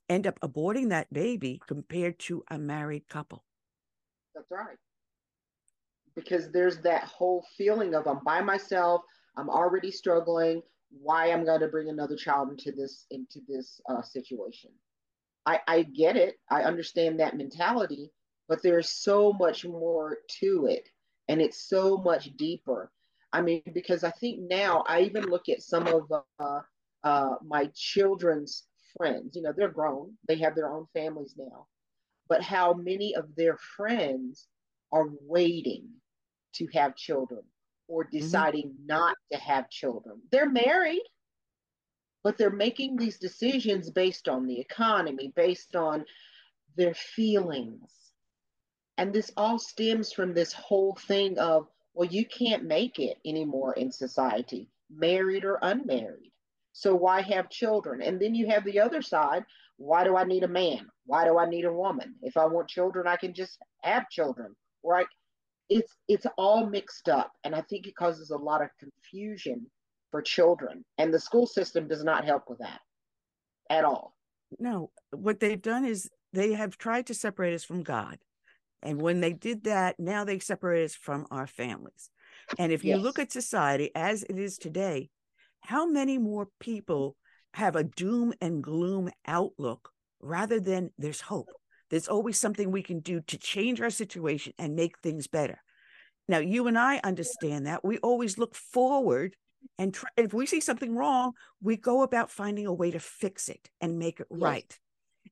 end 0.07 0.27
up 0.27 0.39
aborting 0.41 0.89
that 0.89 1.11
baby 1.11 1.59
compared 1.67 2.19
to 2.19 2.43
a 2.51 2.59
married 2.59 3.07
couple? 3.07 3.43
That's 4.35 4.51
right. 4.51 4.77
Because 6.15 6.51
there's 6.51 6.77
that 6.79 7.03
whole 7.05 7.45
feeling 7.57 7.95
of 7.95 8.07
I'm 8.07 8.23
by 8.23 8.41
myself, 8.41 9.01
I'm 9.35 9.49
already 9.49 9.91
struggling 9.91 10.61
why 11.01 11.31
I'm 11.31 11.45
going 11.45 11.61
to 11.61 11.67
bring 11.67 11.89
another 11.89 12.15
child 12.15 12.49
into 12.49 12.71
this 12.71 13.05
into 13.09 13.39
this 13.47 13.81
uh, 13.89 14.01
situation. 14.01 14.71
I, 15.45 15.59
I 15.67 15.83
get 15.83 16.15
it. 16.15 16.35
I 16.49 16.63
understand 16.63 17.19
that 17.19 17.35
mentality, 17.35 18.11
but 18.47 18.61
there's 18.61 18.89
so 18.89 19.33
much 19.33 19.65
more 19.65 20.19
to 20.39 20.67
it, 20.69 20.87
and 21.27 21.41
it's 21.41 21.67
so 21.67 21.97
much 21.97 22.35
deeper. 22.37 22.91
I 23.33 23.41
mean, 23.41 23.63
because 23.73 24.03
I 24.03 24.11
think 24.11 24.39
now 24.49 24.83
I 24.87 25.01
even 25.01 25.25
look 25.25 25.49
at 25.49 25.63
some 25.63 25.87
of 25.87 26.11
uh, 26.39 26.59
uh, 27.03 27.35
my 27.43 27.69
children's 27.73 28.67
friends. 28.95 29.35
You 29.35 29.41
know, 29.41 29.53
they're 29.55 29.69
grown; 29.69 30.13
they 30.27 30.37
have 30.37 30.55
their 30.55 30.71
own 30.71 30.85
families 30.93 31.35
now. 31.37 31.67
But 32.29 32.41
how 32.41 32.73
many 32.73 33.15
of 33.15 33.35
their 33.35 33.57
friends 33.57 34.47
are 34.91 35.07
waiting 35.21 35.89
to 36.55 36.67
have 36.73 36.95
children 36.95 37.41
or 37.87 38.05
mm-hmm. 38.05 38.17
deciding 38.17 38.69
mm-hmm. 38.69 38.87
not 38.87 39.15
to 39.31 39.37
have 39.37 39.69
children. 39.69 40.21
They're 40.31 40.49
married, 40.49 41.03
but 42.23 42.37
they're 42.37 42.49
making 42.49 42.95
these 42.95 43.17
decisions 43.17 43.89
based 43.89 44.27
on 44.27 44.45
the 44.45 44.59
economy, 44.59 45.33
based 45.35 45.75
on 45.75 46.05
their 46.75 46.93
feelings. 46.93 47.91
And 48.97 49.11
this 49.13 49.31
all 49.35 49.59
stems 49.59 50.13
from 50.13 50.33
this 50.33 50.53
whole 50.53 50.95
thing 51.07 51.37
of, 51.39 51.67
well, 51.93 52.09
you 52.09 52.25
can't 52.25 52.63
make 52.63 52.99
it 52.99 53.17
anymore 53.25 53.73
in 53.73 53.91
society, 53.91 54.69
married 54.89 55.45
or 55.45 55.59
unmarried. 55.61 56.31
So 56.71 56.95
why 56.95 57.21
have 57.21 57.49
children? 57.49 58.01
And 58.01 58.19
then 58.19 58.33
you 58.33 58.47
have 58.47 58.65
the 58.65 58.79
other 58.79 59.01
side. 59.01 59.45
Why 59.77 60.03
do 60.03 60.15
I 60.15 60.23
need 60.23 60.43
a 60.43 60.47
man? 60.47 60.87
Why 61.05 61.25
do 61.25 61.37
I 61.37 61.47
need 61.47 61.65
a 61.65 61.73
woman? 61.73 62.15
If 62.21 62.37
I 62.37 62.45
want 62.45 62.67
children, 62.67 63.07
I 63.07 63.15
can 63.15 63.33
just 63.33 63.59
have 63.83 64.09
children. 64.09 64.55
Right? 64.83 65.05
It's 65.73 65.97
it's 66.07 66.25
all 66.37 66.69
mixed 66.69 67.09
up 67.09 67.31
and 67.43 67.55
i 67.55 67.61
think 67.61 67.87
it 67.87 67.95
causes 67.95 68.29
a 68.29 68.37
lot 68.37 68.61
of 68.61 68.69
confusion 68.79 69.65
for 70.11 70.21
children 70.21 70.85
and 70.97 71.13
the 71.13 71.19
school 71.19 71.47
system 71.47 71.87
does 71.87 72.03
not 72.03 72.23
help 72.23 72.43
with 72.47 72.59
that 72.59 72.79
at 73.69 73.83
all. 73.83 74.15
No 74.59 74.91
what 75.11 75.39
they've 75.39 75.61
done 75.61 75.85
is 75.85 76.09
they 76.31 76.53
have 76.53 76.77
tried 76.77 77.07
to 77.07 77.13
separate 77.13 77.55
us 77.55 77.63
from 77.63 77.81
god 77.81 78.19
and 78.83 79.01
when 79.01 79.21
they 79.21 79.33
did 79.33 79.63
that 79.63 79.99
now 79.99 80.23
they 80.23 80.39
separate 80.39 80.85
us 80.85 80.95
from 80.95 81.25
our 81.31 81.47
families. 81.47 82.09
And 82.59 82.71
if 82.71 82.83
you 82.83 82.95
yes. 82.95 83.01
look 83.01 83.19
at 83.19 83.31
society 83.31 83.89
as 83.95 84.23
it 84.23 84.37
is 84.37 84.57
today 84.57 85.09
how 85.61 85.87
many 85.87 86.17
more 86.17 86.49
people 86.59 87.15
have 87.53 87.75
a 87.75 87.83
doom 87.83 88.33
and 88.41 88.61
gloom 88.61 89.09
outlook 89.25 89.89
rather 90.21 90.59
than 90.59 90.91
there's 90.97 91.21
hope 91.21 91.49
there's 91.93 92.07
always 92.07 92.39
something 92.39 92.71
we 92.71 92.81
can 92.81 93.01
do 93.01 93.21
to 93.21 93.37
change 93.37 93.79
our 93.79 93.91
situation 93.91 94.51
and 94.57 94.75
make 94.75 94.97
things 94.97 95.27
better. 95.27 95.61
Now, 96.27 96.39
you 96.39 96.65
and 96.65 96.75
I 96.75 96.99
understand 97.03 97.67
that. 97.67 97.85
We 97.85 97.99
always 97.99 98.39
look 98.39 98.55
forward 98.55 99.35
and 99.77 99.93
try, 99.93 100.09
if 100.17 100.33
we 100.33 100.47
see 100.47 100.59
something 100.59 100.95
wrong, 100.95 101.33
we 101.61 101.77
go 101.77 102.01
about 102.01 102.31
finding 102.31 102.65
a 102.65 102.73
way 102.73 102.89
to 102.89 102.99
fix 102.99 103.47
it 103.47 103.69
and 103.79 103.99
make 103.99 104.19
it 104.19 104.25
yes. 104.31 104.41
right. 104.41 104.79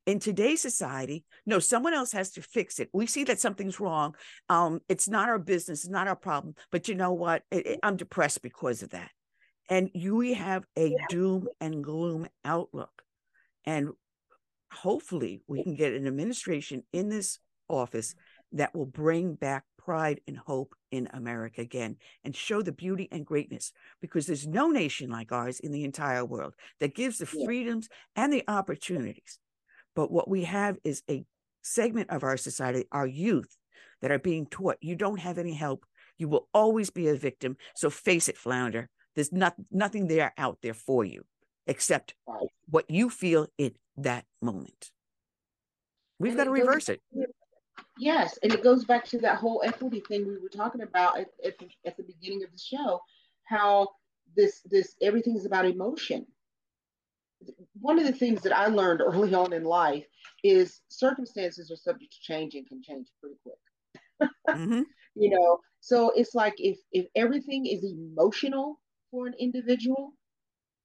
In 0.06 0.19
today's 0.19 0.62
society, 0.62 1.26
no, 1.47 1.58
someone 1.58 1.95
else 1.95 2.12
has 2.12 2.30
to 2.34 2.43
fix 2.43 2.80
it. 2.80 2.89
We 2.93 3.08
see 3.08 3.24
that 3.24 3.39
something's 3.39 3.80
wrong. 3.80 4.13
Um, 4.47 4.82
it's 4.88 5.10
not 5.10 5.30
our 5.30 5.39
business, 5.39 5.84
it's 5.84 5.91
not 5.91 6.08
our 6.08 6.15
problem. 6.15 6.54
But 6.71 6.88
you 6.88 6.93
know 6.93 7.13
what? 7.13 7.41
It, 7.50 7.65
it, 7.65 7.80
I'm 7.82 7.97
depressed 7.97 8.43
because 8.43 8.84
of 8.84 8.91
that. 8.91 9.10
And 9.67 9.89
you, 9.95 10.15
we 10.15 10.36
have 10.36 10.63
a 10.78 10.95
doom 11.10 11.47
and 11.60 11.84
gloom 11.84 12.28
outlook. 12.45 13.02
And 13.65 13.89
hopefully 14.71 15.41
we 15.47 15.63
can 15.63 15.75
get 15.75 15.93
an 15.93 16.07
administration 16.07 16.84
in 16.93 17.10
this 17.10 17.39
office 17.67 18.15
that 18.53 18.75
will 18.75 18.86
bring 18.86 19.36
back 19.36 19.63
pride 19.77 20.19
and 20.27 20.38
hope 20.38 20.75
in 20.91 21.07
America 21.13 21.62
again 21.62 21.95
and 22.23 22.36
show 22.36 22.62
the 22.62 22.71
beauty 22.71 23.07
and 23.12 23.25
greatness 23.25 23.71
because 24.01 24.27
there's 24.27 24.47
no 24.47 24.69
nation 24.69 25.10
like 25.10 25.31
ours 25.31 25.60
in 25.60 25.71
the 25.71 25.84
entire 25.84 26.25
world 26.25 26.53
that 26.79 26.95
gives 26.95 27.17
the 27.17 27.25
freedoms 27.25 27.88
and 28.15 28.31
the 28.31 28.43
opportunities. 28.47 29.39
But 29.95 30.12
what 30.12 30.29
we 30.29 30.43
have 30.43 30.77
is 30.84 31.01
a 31.10 31.25
segment 31.62 32.10
of 32.10 32.23
our 32.23 32.38
society, 32.38 32.86
our 32.91 33.07
youth, 33.07 33.57
that 34.01 34.12
are 34.12 34.19
being 34.19 34.45
taught 34.47 34.77
you 34.81 34.95
don't 34.95 35.19
have 35.19 35.38
any 35.38 35.53
help. 35.53 35.86
You 36.17 36.27
will 36.27 36.47
always 36.53 36.89
be 36.89 37.07
a 37.07 37.15
victim. 37.15 37.55
So 37.75 37.89
face 37.89 38.29
it, 38.29 38.38
flounder. 38.38 38.89
There's 39.15 39.31
not, 39.31 39.55
nothing 39.71 40.07
there 40.07 40.34
out 40.38 40.57
there 40.62 40.73
for 40.73 41.05
you 41.05 41.23
except 41.67 42.15
what 42.69 42.89
you 42.89 43.10
feel 43.10 43.47
in 43.58 43.74
that 43.97 44.26
moment. 44.41 44.91
We've 46.19 46.32
and 46.32 46.38
got 46.38 46.43
to 46.45 46.52
reverse 46.52 46.89
it. 46.89 47.02
Yes, 47.97 48.38
and 48.41 48.54
it 48.54 48.63
goes 48.63 48.86
back 48.86 49.06
to 49.06 49.19
that 49.19 49.38
whole 49.38 49.62
equity 49.65 50.02
thing 50.08 50.28
we 50.28 50.38
were 50.38 50.50
talking 50.50 50.82
about 50.82 51.19
at, 51.19 51.28
at, 51.45 51.58
the, 51.60 51.67
at 51.86 51.97
the 51.97 52.04
beginning 52.04 52.43
of 52.43 52.52
the 52.52 52.58
show, 52.58 53.02
how 53.43 53.89
this 54.36 54.62
this 54.65 54.95
everything 55.02 55.36
is 55.36 55.45
about 55.45 55.65
emotion. 55.65 56.26
One 57.80 58.00
of 58.00 58.06
the 58.06 58.13
things 58.13 58.41
that 58.43 58.58
I 58.58 58.67
learned 58.67 59.02
early 59.06 59.34
on 59.34 59.54
in 59.54 59.63
life 59.63 60.06
is 60.43 60.82
circumstances 60.89 61.71
are 61.71 61.76
subject 61.76 62.13
to 62.13 62.21
change 62.21 62.56
and 62.56 62.67
can 62.67 62.82
change 62.82 63.08
pretty 63.19 63.38
quick. 63.43 64.32
mm-hmm. 64.50 64.82
You 65.13 65.30
know, 65.30 65.60
so 65.82 66.12
it's 66.15 66.34
like 66.34 66.54
if 66.58 66.78
if 66.93 67.06
everything 67.17 67.65
is 67.65 67.84
emotional 67.84 68.80
for 69.12 69.28
an 69.28 69.34
individual, 69.38 70.13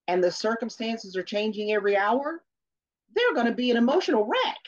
and 0.08 0.22
the 0.22 0.30
circumstances 0.30 1.16
are 1.16 1.22
changing 1.22 1.72
every 1.72 1.96
hour, 1.96 2.42
they're 3.14 3.34
going 3.34 3.46
to 3.46 3.52
be 3.52 3.70
an 3.70 3.76
emotional 3.76 4.24
wreck. 4.24 4.58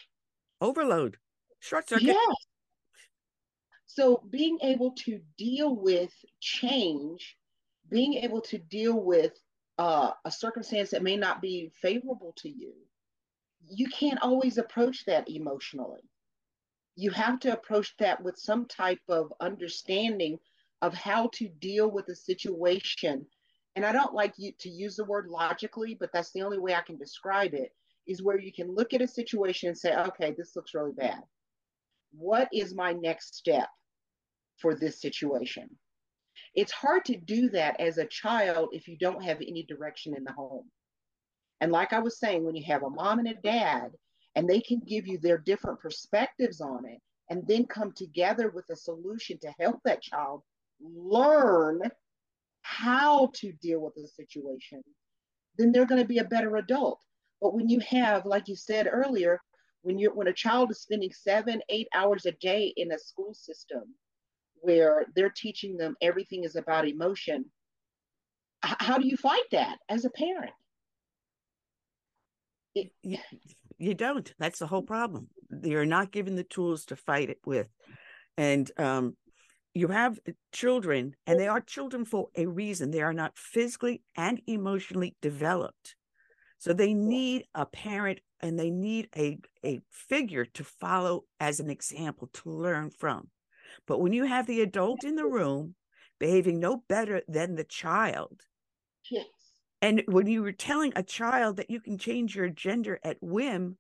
Overload, 0.61 1.16
short 1.61 1.88
circuit. 1.88 2.07
Yes. 2.07 2.37
So 3.87 4.22
being 4.31 4.59
able 4.62 4.92
to 5.05 5.20
deal 5.37 5.74
with 5.74 6.12
change, 6.40 7.37
being 7.90 8.14
able 8.14 8.40
to 8.42 8.59
deal 8.59 9.01
with 9.01 9.33
uh, 9.79 10.12
a 10.24 10.31
circumstance 10.31 10.90
that 10.90 11.03
may 11.03 11.16
not 11.16 11.40
be 11.40 11.72
favorable 11.81 12.33
to 12.38 12.48
you, 12.48 12.74
you 13.68 13.88
can't 13.88 14.20
always 14.22 14.59
approach 14.59 15.05
that 15.07 15.29
emotionally. 15.29 16.03
You 16.96 17.11
have 17.11 17.38
to 17.40 17.53
approach 17.53 17.96
that 17.98 18.22
with 18.22 18.38
some 18.38 18.66
type 18.66 19.01
of 19.09 19.33
understanding 19.40 20.38
of 20.83 20.94
how 20.94 21.31
to 21.35 21.48
deal 21.48 21.90
with 21.90 22.09
a 22.09 22.16
situation 22.16 23.27
and 23.78 23.86
I 23.86 23.92
don't 23.92 24.12
like 24.12 24.34
you 24.38 24.50
to 24.58 24.68
use 24.68 24.96
the 24.96 25.04
word 25.04 25.28
logically, 25.28 25.96
but 26.00 26.10
that's 26.12 26.32
the 26.32 26.42
only 26.42 26.58
way 26.58 26.74
I 26.74 26.80
can 26.80 26.98
describe 26.98 27.54
it, 27.54 27.70
is 28.08 28.24
where 28.24 28.40
you 28.40 28.52
can 28.52 28.74
look 28.74 28.92
at 28.92 29.02
a 29.02 29.06
situation 29.06 29.68
and 29.68 29.78
say, 29.78 29.94
okay, 29.94 30.34
this 30.36 30.56
looks 30.56 30.74
really 30.74 30.90
bad. 30.90 31.20
What 32.10 32.48
is 32.52 32.74
my 32.74 32.92
next 32.92 33.36
step 33.36 33.68
for 34.56 34.74
this 34.74 35.00
situation? 35.00 35.70
It's 36.56 36.72
hard 36.72 37.04
to 37.04 37.16
do 37.16 37.50
that 37.50 37.78
as 37.78 37.98
a 37.98 38.06
child 38.06 38.70
if 38.72 38.88
you 38.88 38.96
don't 38.98 39.22
have 39.22 39.36
any 39.40 39.62
direction 39.62 40.16
in 40.16 40.24
the 40.24 40.32
home. 40.32 40.64
And 41.60 41.70
like 41.70 41.92
I 41.92 42.00
was 42.00 42.18
saying, 42.18 42.44
when 42.44 42.56
you 42.56 42.64
have 42.64 42.82
a 42.82 42.90
mom 42.90 43.20
and 43.20 43.28
a 43.28 43.34
dad, 43.34 43.92
and 44.34 44.48
they 44.48 44.60
can 44.60 44.80
give 44.88 45.06
you 45.06 45.18
their 45.18 45.38
different 45.38 45.78
perspectives 45.78 46.60
on 46.60 46.84
it, 46.84 46.98
and 47.30 47.46
then 47.46 47.64
come 47.66 47.92
together 47.92 48.50
with 48.50 48.64
a 48.70 48.76
solution 48.76 49.38
to 49.38 49.54
help 49.60 49.78
that 49.84 50.02
child 50.02 50.42
learn 50.80 51.80
how 52.68 53.31
to 53.35 53.50
deal 53.62 53.81
with 53.81 53.94
the 53.94 54.07
situation, 54.07 54.83
then 55.57 55.72
they're 55.72 55.87
going 55.87 56.02
to 56.02 56.07
be 56.07 56.18
a 56.18 56.24
better 56.24 56.57
adult. 56.57 57.00
But 57.40 57.54
when 57.54 57.68
you 57.68 57.81
have, 57.81 58.26
like 58.26 58.46
you 58.46 58.57
said 58.57 58.88
earlier, 58.90 59.40
when 59.83 59.98
you're 59.98 60.14
when 60.14 60.28
a 60.28 60.33
child 60.33 60.70
is 60.70 60.83
spending 60.83 61.11
seven, 61.12 61.62
eight 61.70 61.88
hours 61.94 62.26
a 62.26 62.33
day 62.33 62.72
in 62.76 62.92
a 62.92 62.98
school 62.98 63.33
system 63.33 63.83
where 64.61 65.07
they're 65.14 65.33
teaching 65.35 65.76
them 65.76 65.96
everything 66.02 66.44
is 66.44 66.57
about 66.57 66.87
emotion, 66.87 67.46
how 68.62 68.98
do 68.98 69.07
you 69.07 69.16
fight 69.16 69.48
that 69.52 69.78
as 69.88 70.04
a 70.04 70.11
parent? 70.11 70.52
It, 72.74 72.90
you, 73.02 73.18
you 73.78 73.94
don't. 73.94 74.31
That's 74.38 74.59
the 74.59 74.66
whole 74.66 74.83
problem. 74.83 75.28
You're 75.62 75.87
not 75.87 76.12
given 76.12 76.37
the 76.37 76.44
tools 76.44 76.85
to 76.87 76.96
fight 76.96 77.31
it 77.31 77.40
with. 77.46 77.68
And 78.37 78.70
um, 78.76 79.16
you 79.78 79.88
have 79.88 80.18
children, 80.52 81.14
and 81.26 81.38
they 81.38 81.48
are 81.48 81.60
children 81.60 82.04
for 82.04 82.28
a 82.36 82.46
reason. 82.46 82.90
They 82.90 83.02
are 83.02 83.12
not 83.12 83.38
physically 83.38 84.02
and 84.16 84.40
emotionally 84.46 85.16
developed. 85.22 85.96
So 86.58 86.72
they 86.72 86.92
need 86.92 87.44
a 87.54 87.66
parent 87.66 88.20
and 88.40 88.58
they 88.58 88.70
need 88.70 89.08
a, 89.16 89.38
a 89.64 89.80
figure 89.90 90.44
to 90.44 90.64
follow 90.64 91.24
as 91.38 91.60
an 91.60 91.70
example 91.70 92.28
to 92.32 92.50
learn 92.50 92.90
from. 92.90 93.28
But 93.86 94.00
when 94.00 94.12
you 94.12 94.24
have 94.24 94.46
the 94.46 94.62
adult 94.62 95.04
in 95.04 95.14
the 95.14 95.26
room 95.26 95.74
behaving 96.18 96.58
no 96.58 96.82
better 96.88 97.22
than 97.28 97.54
the 97.54 97.64
child, 97.64 98.42
yes. 99.10 99.26
and 99.80 100.02
when 100.06 100.26
you 100.26 100.42
were 100.42 100.52
telling 100.52 100.92
a 100.96 101.02
child 101.02 101.58
that 101.58 101.70
you 101.70 101.80
can 101.80 101.98
change 101.98 102.34
your 102.34 102.48
gender 102.48 102.98
at 103.04 103.18
whim, 103.20 103.76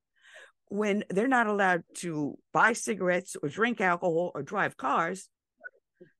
when 0.68 1.02
they're 1.10 1.26
not 1.26 1.46
allowed 1.46 1.82
to 1.94 2.36
buy 2.52 2.72
cigarettes 2.74 3.36
or 3.42 3.48
drink 3.48 3.80
alcohol 3.80 4.30
or 4.34 4.42
drive 4.42 4.76
cars, 4.76 5.28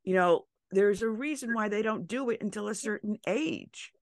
you 0.04 0.14
know, 0.14 0.46
there's 0.70 1.02
a 1.02 1.08
reason 1.08 1.54
why 1.54 1.68
they 1.68 1.82
don't 1.82 2.06
do 2.06 2.30
it 2.30 2.42
until 2.42 2.68
a 2.68 2.74
certain 2.74 3.16
age. 3.26 3.92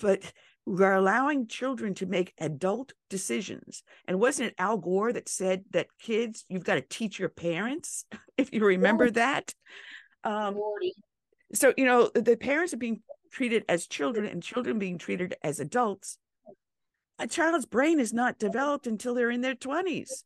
But 0.00 0.32
we're 0.66 0.94
allowing 0.94 1.46
children 1.46 1.94
to 1.94 2.06
make 2.06 2.34
adult 2.38 2.92
decisions. 3.08 3.82
And 4.06 4.20
wasn't 4.20 4.50
it 4.50 4.54
Al 4.58 4.76
Gore 4.76 5.12
that 5.12 5.28
said 5.28 5.64
that 5.70 5.86
kids, 5.98 6.44
you've 6.48 6.64
got 6.64 6.74
to 6.74 6.82
teach 6.82 7.18
your 7.18 7.30
parents, 7.30 8.04
if 8.36 8.52
you 8.52 8.64
remember 8.64 9.06
yeah. 9.06 9.10
that? 9.12 9.54
Um, 10.24 10.60
so, 11.54 11.72
you 11.76 11.86
know, 11.86 12.10
the 12.14 12.36
parents 12.36 12.74
are 12.74 12.78
being 12.78 13.00
treated 13.32 13.64
as 13.68 13.86
children 13.86 14.26
and 14.26 14.42
children 14.42 14.78
being 14.78 14.98
treated 14.98 15.36
as 15.42 15.60
adults. 15.60 16.18
A 17.18 17.26
child's 17.26 17.66
brain 17.66 17.98
is 17.98 18.12
not 18.12 18.38
developed 18.38 18.86
until 18.86 19.14
they're 19.14 19.30
in 19.30 19.40
their 19.40 19.54
20s 19.54 20.22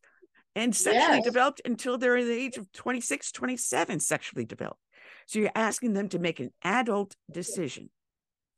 and 0.55 0.75
sexually 0.75 1.17
yes. 1.17 1.25
developed 1.25 1.61
until 1.65 1.97
they're 1.97 2.17
in 2.17 2.27
the 2.27 2.33
age 2.33 2.57
of 2.57 2.71
26, 2.71 3.31
27, 3.31 3.99
sexually 3.99 4.45
developed. 4.45 4.79
So 5.25 5.39
you're 5.39 5.51
asking 5.55 5.93
them 5.93 6.09
to 6.09 6.19
make 6.19 6.39
an 6.39 6.51
adult 6.63 7.15
decision 7.31 7.89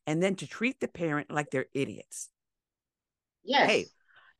and 0.07 0.21
then 0.21 0.35
to 0.35 0.47
treat 0.47 0.79
the 0.79 0.87
parent 0.87 1.31
like 1.31 1.51
they're 1.51 1.67
idiots. 1.73 2.29
Yes. 3.43 3.69
Hey, 3.69 3.85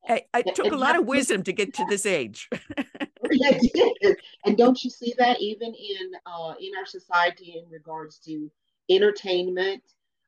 I, 0.08 0.22
I 0.34 0.42
took 0.42 0.72
a 0.72 0.78
lot 0.78 0.98
of 0.98 1.06
wisdom 1.06 1.44
to 1.44 1.54
get 1.54 1.74
to 1.76 1.86
this 1.90 2.06
age. 2.06 2.50
and 4.46 4.58
don't 4.58 4.84
you 4.84 4.90
see 4.90 5.14
that 5.18 5.42
even 5.42 5.74
in 5.74 6.12
uh, 6.26 6.54
in 6.60 6.72
our 6.78 6.86
society 6.86 7.56
in 7.58 7.70
regards 7.72 8.20
to 8.20 8.52
entertainment, 8.90 9.84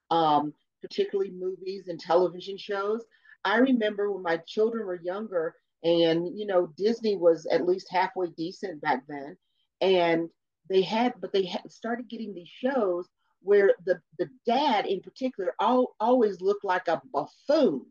um, 0.09 0.53
particularly 0.81 1.31
movies 1.31 1.87
and 1.87 1.99
television 1.99 2.57
shows? 2.57 3.05
I 3.45 3.57
remember 3.57 4.11
when 4.11 4.23
my 4.23 4.37
children 4.37 4.85
were 4.85 4.99
younger, 5.01 5.55
and 5.87 6.37
you 6.37 6.45
know 6.45 6.67
Disney 6.77 7.15
was 7.15 7.45
at 7.47 7.65
least 7.65 7.87
halfway 7.89 8.27
decent 8.27 8.81
back 8.81 9.03
then, 9.07 9.37
and 9.81 10.29
they 10.69 10.81
had, 10.81 11.13
but 11.21 11.31
they 11.31 11.45
had 11.45 11.71
started 11.71 12.09
getting 12.09 12.33
these 12.33 12.49
shows 12.49 13.07
where 13.41 13.71
the, 13.85 13.99
the 14.19 14.29
dad 14.45 14.85
in 14.85 14.99
particular 15.01 15.53
all, 15.59 15.95
always 15.99 16.41
looked 16.41 16.65
like 16.65 16.87
a 16.87 17.01
buffoon. 17.13 17.85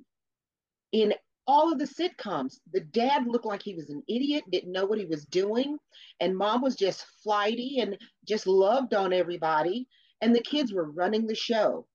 In 0.93 1.15
all 1.47 1.73
of 1.73 1.79
the 1.79 1.87
sitcoms, 1.87 2.59
the 2.73 2.81
dad 2.81 3.27
looked 3.27 3.47
like 3.47 3.63
he 3.63 3.75
was 3.75 3.89
an 3.89 4.03
idiot, 4.09 4.45
didn't 4.51 4.73
know 4.73 4.85
what 4.85 4.99
he 4.99 5.07
was 5.07 5.25
doing, 5.27 5.79
and 6.21 6.37
mom 6.37 6.63
was 6.63 6.75
just 6.77 7.07
flighty 7.23 7.79
and 7.81 7.97
just 8.27 8.47
loved 8.47 8.95
on 8.95 9.13
everybody, 9.13 9.87
and 10.21 10.35
the 10.35 10.41
kids 10.43 10.73
were 10.73 10.91
running 10.91 11.27
the 11.27 11.35
show. 11.35 11.87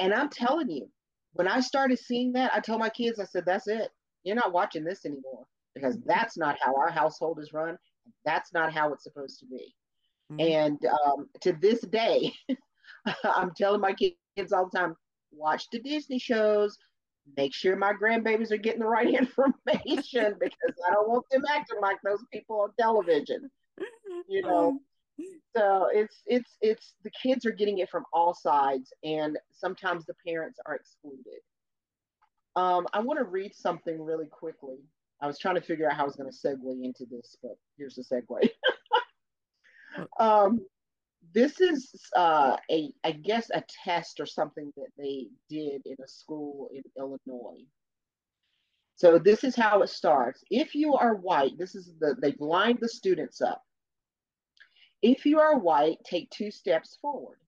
And 0.00 0.14
I'm 0.14 0.30
telling 0.30 0.70
you, 0.70 0.90
when 1.32 1.48
I 1.48 1.60
started 1.60 1.98
seeing 1.98 2.32
that, 2.32 2.52
I 2.54 2.60
told 2.60 2.80
my 2.80 2.88
kids, 2.88 3.20
I 3.20 3.24
said, 3.24 3.44
that's 3.46 3.68
it. 3.68 3.90
You're 4.24 4.36
not 4.36 4.52
watching 4.52 4.84
this 4.84 5.04
anymore 5.04 5.46
because 5.74 5.98
that's 6.04 6.36
not 6.36 6.56
how 6.60 6.74
our 6.76 6.90
household 6.90 7.38
is 7.40 7.52
run. 7.52 7.78
That's 8.24 8.52
not 8.52 8.72
how 8.72 8.92
it's 8.92 9.04
supposed 9.04 9.38
to 9.40 9.46
be. 9.46 9.74
Mm-hmm. 10.32 10.40
And 10.40 10.78
um, 11.06 11.28
to 11.40 11.52
this 11.52 11.80
day, 11.80 12.32
I'm 13.24 13.52
telling 13.56 13.80
my 13.80 13.94
kids 13.94 14.52
all 14.52 14.68
the 14.70 14.78
time, 14.78 14.94
watch 15.32 15.66
the 15.70 15.80
Disney 15.80 16.18
shows, 16.18 16.76
make 17.36 17.54
sure 17.54 17.76
my 17.76 17.92
grandbabies 17.92 18.50
are 18.50 18.56
getting 18.56 18.80
the 18.80 18.86
right 18.86 19.08
information 19.14 20.34
because 20.40 20.74
I 20.86 20.92
don't 20.92 21.08
want 21.08 21.26
them 21.30 21.42
acting 21.48 21.80
like 21.80 21.98
those 22.04 22.24
people 22.32 22.60
on 22.60 22.70
television. 22.78 23.50
You 24.28 24.42
know. 24.42 24.78
So 25.56 25.88
it's 25.92 26.22
it's 26.26 26.56
it's 26.60 26.94
the 27.04 27.10
kids 27.10 27.46
are 27.46 27.52
getting 27.52 27.78
it 27.78 27.88
from 27.88 28.04
all 28.12 28.34
sides 28.34 28.92
and 29.02 29.38
sometimes 29.52 30.04
the 30.06 30.14
parents 30.26 30.58
are 30.66 30.74
excluded. 30.74 31.40
Um, 32.58 32.88
I 32.92 32.98
want 32.98 33.20
to 33.20 33.24
read 33.24 33.54
something 33.54 34.02
really 34.02 34.26
quickly. 34.26 34.78
I 35.22 35.28
was 35.28 35.38
trying 35.38 35.54
to 35.54 35.60
figure 35.60 35.88
out 35.88 35.96
how 35.96 36.02
I 36.02 36.06
was 36.06 36.16
going 36.16 36.28
to 36.28 36.36
segue 36.36 36.84
into 36.84 37.06
this, 37.08 37.36
but 37.40 37.56
here's 37.76 37.94
the 37.94 38.02
segue. 38.02 38.50
um, 40.20 40.66
this 41.32 41.60
is 41.60 41.92
uh, 42.16 42.56
a 42.68 42.90
I 43.04 43.12
guess 43.12 43.48
a 43.54 43.62
test 43.84 44.18
or 44.18 44.26
something 44.26 44.72
that 44.76 44.88
they 44.98 45.28
did 45.48 45.82
in 45.86 45.96
a 46.04 46.08
school 46.08 46.68
in 46.74 46.82
Illinois. 46.98 47.62
So 48.96 49.20
this 49.20 49.44
is 49.44 49.54
how 49.54 49.82
it 49.82 49.88
starts. 49.88 50.42
If 50.50 50.74
you 50.74 50.94
are 50.94 51.14
white, 51.14 51.56
this 51.58 51.76
is 51.76 51.92
the 52.00 52.16
they 52.20 52.34
lined 52.40 52.78
the 52.80 52.88
students 52.88 53.40
up. 53.40 53.62
If 55.00 55.24
you 55.26 55.38
are 55.38 55.60
white, 55.60 55.98
take 56.04 56.28
two 56.30 56.50
steps 56.50 56.98
forward. 57.00 57.38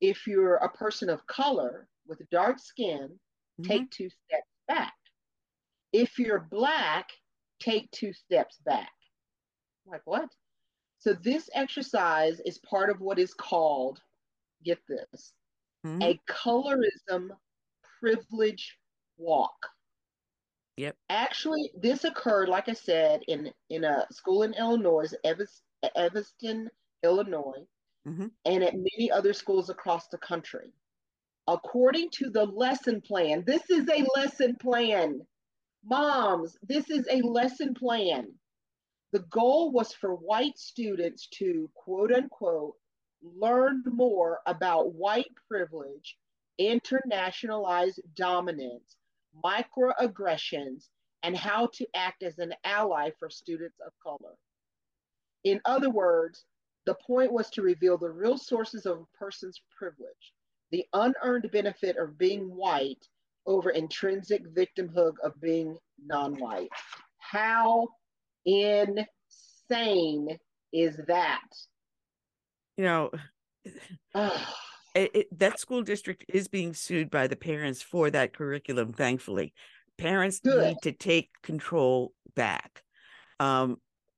If 0.00 0.28
you're 0.28 0.56
a 0.56 0.70
person 0.70 1.10
of 1.10 1.26
color 1.26 1.88
with 2.06 2.30
dark 2.30 2.60
skin, 2.60 3.18
mm-hmm. 3.60 3.70
take 3.70 3.90
two 3.90 4.08
steps 4.08 4.48
back. 4.68 4.94
If 5.92 6.18
you're 6.18 6.46
black, 6.50 7.08
take 7.60 7.90
two 7.90 8.12
steps 8.12 8.58
back. 8.64 8.90
Like 9.86 10.02
what? 10.04 10.28
So 10.98 11.14
this 11.14 11.50
exercise 11.54 12.40
is 12.46 12.58
part 12.58 12.88
of 12.88 13.00
what 13.00 13.18
is 13.18 13.34
called, 13.34 14.00
get 14.64 14.78
this, 14.88 15.32
mm-hmm. 15.84 16.02
a 16.02 16.20
colorism 16.30 17.30
privilege 18.00 18.78
walk. 19.18 19.68
Yep. 20.76 20.96
Actually, 21.10 21.70
this 21.76 22.04
occurred, 22.04 22.48
like 22.48 22.68
I 22.68 22.72
said, 22.72 23.22
in 23.28 23.52
in 23.68 23.84
a 23.84 24.06
school 24.10 24.42
in 24.42 24.54
Illinois, 24.54 25.12
Evanston, 25.24 26.70
Illinois, 27.02 27.66
mm-hmm. 28.06 28.26
and 28.46 28.64
at 28.64 28.74
many 28.74 29.10
other 29.10 29.32
schools 29.32 29.68
across 29.70 30.08
the 30.08 30.18
country. 30.18 30.72
According 31.48 32.10
to 32.10 32.30
the 32.30 32.46
lesson 32.46 33.00
plan, 33.00 33.44
this 33.44 33.68
is 33.68 33.88
a 33.88 34.06
lesson 34.16 34.56
plan. 34.56 35.26
Moms, 35.84 36.56
this 36.62 36.88
is 36.90 37.06
a 37.10 37.20
lesson 37.22 37.74
plan. 37.74 38.32
The 39.12 39.20
goal 39.20 39.72
was 39.72 39.92
for 39.92 40.14
white 40.14 40.58
students 40.58 41.26
to 41.38 41.68
quote 41.74 42.12
unquote 42.12 42.76
learn 43.22 43.82
more 43.86 44.40
about 44.46 44.94
white 44.94 45.30
privilege, 45.48 46.16
internationalized 46.60 48.00
dominance, 48.14 48.96
microaggressions, 49.44 50.88
and 51.22 51.36
how 51.36 51.66
to 51.74 51.86
act 51.94 52.22
as 52.22 52.38
an 52.38 52.54
ally 52.64 53.10
for 53.18 53.30
students 53.30 53.78
of 53.84 53.92
color. 54.02 54.36
In 55.44 55.60
other 55.64 55.90
words, 55.90 56.44
the 56.84 56.94
point 56.94 57.32
was 57.32 57.48
to 57.50 57.62
reveal 57.62 57.96
the 57.96 58.10
real 58.10 58.38
sources 58.38 58.86
of 58.86 58.98
a 58.98 59.16
person's 59.16 59.60
privilege, 59.76 60.32
the 60.72 60.84
unearned 60.94 61.50
benefit 61.52 61.96
of 61.98 62.18
being 62.18 62.44
white 62.44 63.06
over 63.46 63.70
intrinsic 63.70 64.42
victimhood 64.54 65.12
of 65.22 65.38
being 65.40 65.76
non 66.04 66.34
white. 66.40 66.70
How 67.18 67.88
insane 68.44 70.38
is 70.72 70.98
that? 71.06 71.42
You 72.76 72.84
know, 72.84 73.10
it, 74.14 75.10
it, 75.14 75.38
that 75.38 75.60
school 75.60 75.82
district 75.82 76.24
is 76.28 76.48
being 76.48 76.74
sued 76.74 77.10
by 77.10 77.26
the 77.26 77.36
parents 77.36 77.82
for 77.82 78.10
that 78.10 78.34
curriculum, 78.34 78.92
thankfully. 78.92 79.52
Parents 79.98 80.40
Good. 80.40 80.64
need 80.64 80.76
to 80.82 80.92
take 80.92 81.30
control 81.42 82.12
back. 82.34 82.82
Um, 83.38 83.76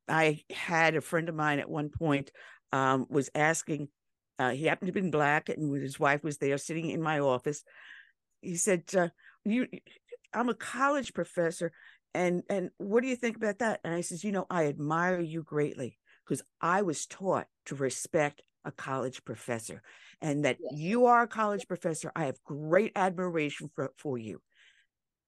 I 0.09 0.43
had 0.51 0.95
a 0.95 1.01
friend 1.01 1.29
of 1.29 1.35
mine 1.35 1.59
at 1.59 1.69
one 1.69 1.89
point 1.89 2.31
um, 2.73 3.07
was 3.09 3.31
asking, 3.35 3.89
uh, 4.39 4.51
he 4.51 4.65
happened 4.67 4.93
to 4.93 5.01
be 5.01 5.09
black 5.11 5.49
and 5.49 5.75
his 5.77 5.99
wife 5.99 6.25
was 6.25 6.39
there 6.39 6.59
sitting 6.59 6.91
in 6.91 7.03
my 7.03 7.21
office. 7.21 7.63
He 8.41 8.57
said, 8.57 8.85
uh, 8.97 9.09
"You, 9.45 9.69
I'm 10.33 10.49
a 10.49 10.55
college 10.55 11.15
professor 11.15 11.73
and 12.15 12.45
and 12.49 12.71
what 12.79 13.03
do 13.03 13.09
you 13.09 13.17
think 13.17 13.37
about 13.37 13.59
that? 13.59 13.81
And 13.85 13.93
i 13.93 14.01
says 14.01 14.25
you 14.25 14.33
know 14.33 14.47
i 14.49 14.67
admire 14.67 15.21
you 15.21 15.43
greatly 15.43 15.99
because 16.25 16.43
i 16.61 16.83
was 16.83 17.07
taught 17.07 17.47
to 17.67 17.75
respect 17.75 18.43
a 18.65 18.73
college 18.73 19.25
professor 19.25 19.83
and 20.23 20.45
that 20.45 20.57
you 20.73 21.05
are 21.05 21.23
a 21.23 21.29
college 21.29 21.69
professor. 21.69 22.11
I 22.17 22.25
have 22.25 22.43
great 22.45 22.93
admiration 22.97 23.71
for, 23.75 23.93
for 23.99 24.17
you. 24.17 24.41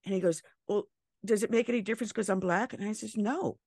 And 0.05 0.15
he 0.15 0.21
goes 0.21 0.43
well 0.69 0.85
does 1.25 1.43
it 1.43 1.51
make 1.51 1.69
any 1.69 1.83
difference 1.83 2.13
because 2.13 2.31
i'm 2.31 2.41
black? 2.41 2.73
And 2.73 2.85
i 2.85 2.93
says 2.93 3.17
no. 3.17 3.59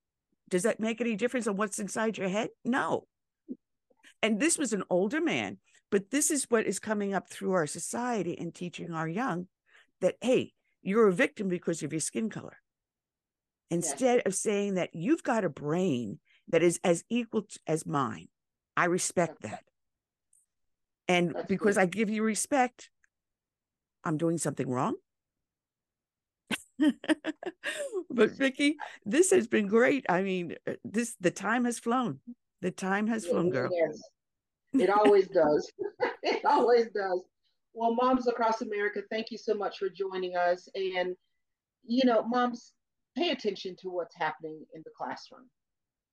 Does 0.50 0.64
that 0.64 0.80
make 0.80 1.02
any 1.02 1.16
difference 1.16 1.46
on 1.46 1.58
what's 1.58 1.78
inside 1.78 2.18
your 2.18 2.30
head? 2.30 2.50
No 2.66 3.06
and 4.22 4.40
this 4.40 4.58
was 4.58 4.74
an 4.74 4.84
older 4.90 5.22
man 5.22 5.58
but 5.92 6.12
this 6.12 6.30
is 6.30 6.46
what 6.50 6.66
is 6.66 6.80
coming 6.80 7.14
up 7.14 7.30
through 7.30 7.54
our 7.54 7.68
society 7.68 8.38
and 8.38 8.54
teaching 8.54 8.94
our 8.94 9.08
young 9.08 9.48
that 10.02 10.16
hey 10.22 10.54
you're 10.82 11.08
a 11.08 11.14
victim 11.14 11.48
because 11.48 11.84
of 11.84 11.92
your 11.92 12.00
skin 12.00 12.30
color 12.30 12.58
instead 13.70 14.18
yes. 14.18 14.24
of 14.26 14.36
saying 14.36 14.76
that 14.76 14.90
you've 14.94 15.24
got 15.24 15.46
a 15.46 15.50
brain 15.50 16.20
that 16.50 16.64
is 16.64 16.80
as 16.84 17.04
equal 17.10 17.44
to, 17.44 17.60
as 17.68 17.86
mine. 17.86 18.28
I 18.76 18.86
respect 18.86 19.44
that. 19.44 19.64
And 21.08 21.34
That's 21.34 21.48
because 21.48 21.76
good. 21.76 21.82
I 21.82 21.86
give 21.86 22.10
you 22.10 22.24
respect, 22.24 22.90
I'm 24.04 24.18
doing 24.18 24.38
something 24.38 24.70
wrong. 24.70 24.96
but 28.10 28.32
Vicki, 28.32 28.78
this 29.06 29.32
has 29.32 29.48
been 29.48 29.68
great. 29.68 30.06
I 30.08 30.22
mean, 30.22 30.56
uh, 30.68 30.74
this 30.84 31.16
the 31.20 31.32
time 31.32 31.66
has 31.66 31.78
flown. 31.78 32.20
The 32.62 32.72
time 32.72 33.08
has 33.08 33.26
flown, 33.26 33.50
girl. 33.50 33.70
Yes. 33.72 34.02
It 34.74 34.90
always 34.90 35.28
does. 35.28 35.72
it 36.24 36.46
always 36.46 36.88
does. 36.94 37.24
Well, 37.74 37.96
moms 37.96 38.28
across 38.28 38.62
America, 38.62 39.02
thank 39.10 39.32
you 39.32 39.38
so 39.38 39.54
much 39.54 39.78
for 39.78 39.90
joining 39.90 40.36
us. 40.36 40.68
And, 40.76 41.16
you 41.86 42.04
know, 42.06 42.24
moms, 42.24 42.74
pay 43.18 43.30
attention 43.30 43.76
to 43.82 43.90
what's 43.90 44.16
happening 44.16 44.66
in 44.74 44.82
the 44.84 44.92
classroom 44.98 45.50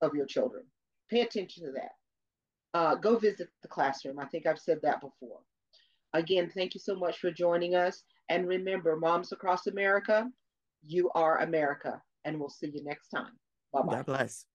of 0.03 0.15
your 0.15 0.27
children. 0.27 0.65
Pay 1.11 1.23
attention 1.23 1.65
to 1.65 1.73
that. 1.73 1.91
Uh, 2.75 2.95
go 2.95 3.19
visit 3.19 3.49
the 3.63 3.69
classroom. 3.69 4.19
I 4.19 4.27
think 4.27 4.47
I've 4.47 4.59
said 4.59 4.79
that 4.83 5.01
before. 5.01 5.41
Again, 6.13 6.51
thank 6.55 6.75
you 6.75 6.81
so 6.81 6.95
much 6.95 7.19
for 7.19 7.31
joining 7.31 7.75
us. 7.75 8.03
And 8.29 8.47
remember, 8.47 8.97
moms 8.97 9.33
across 9.33 9.67
America, 9.67 10.29
you 10.85 11.11
are 11.15 11.39
America. 11.43 12.01
And 12.25 12.39
we'll 12.39 12.49
see 12.49 12.71
you 12.73 12.85
next 12.85 13.09
time. 13.09 13.33
Bye 13.73 13.83
bye. 13.83 13.95
God 13.97 14.07
bless. 14.07 14.47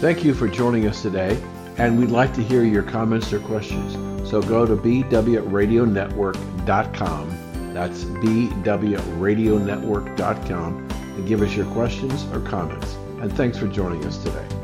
Thank 0.00 0.24
you 0.24 0.32
for 0.32 0.48
joining 0.48 0.86
us 0.86 1.02
today, 1.02 1.38
and 1.76 1.98
we'd 1.98 2.08
like 2.08 2.32
to 2.32 2.42
hear 2.42 2.64
your 2.64 2.82
comments 2.82 3.34
or 3.34 3.40
questions. 3.40 3.92
So 4.30 4.40
go 4.40 4.64
to 4.64 4.74
bwradionetwork.com. 4.74 7.74
That's 7.74 8.04
bwradionetwork.com 8.04 10.88
and 10.90 11.28
give 11.28 11.42
us 11.42 11.54
your 11.54 11.66
questions 11.66 12.24
or 12.32 12.40
comments. 12.40 12.94
And 13.20 13.30
thanks 13.36 13.58
for 13.58 13.68
joining 13.68 14.02
us 14.06 14.16
today. 14.22 14.59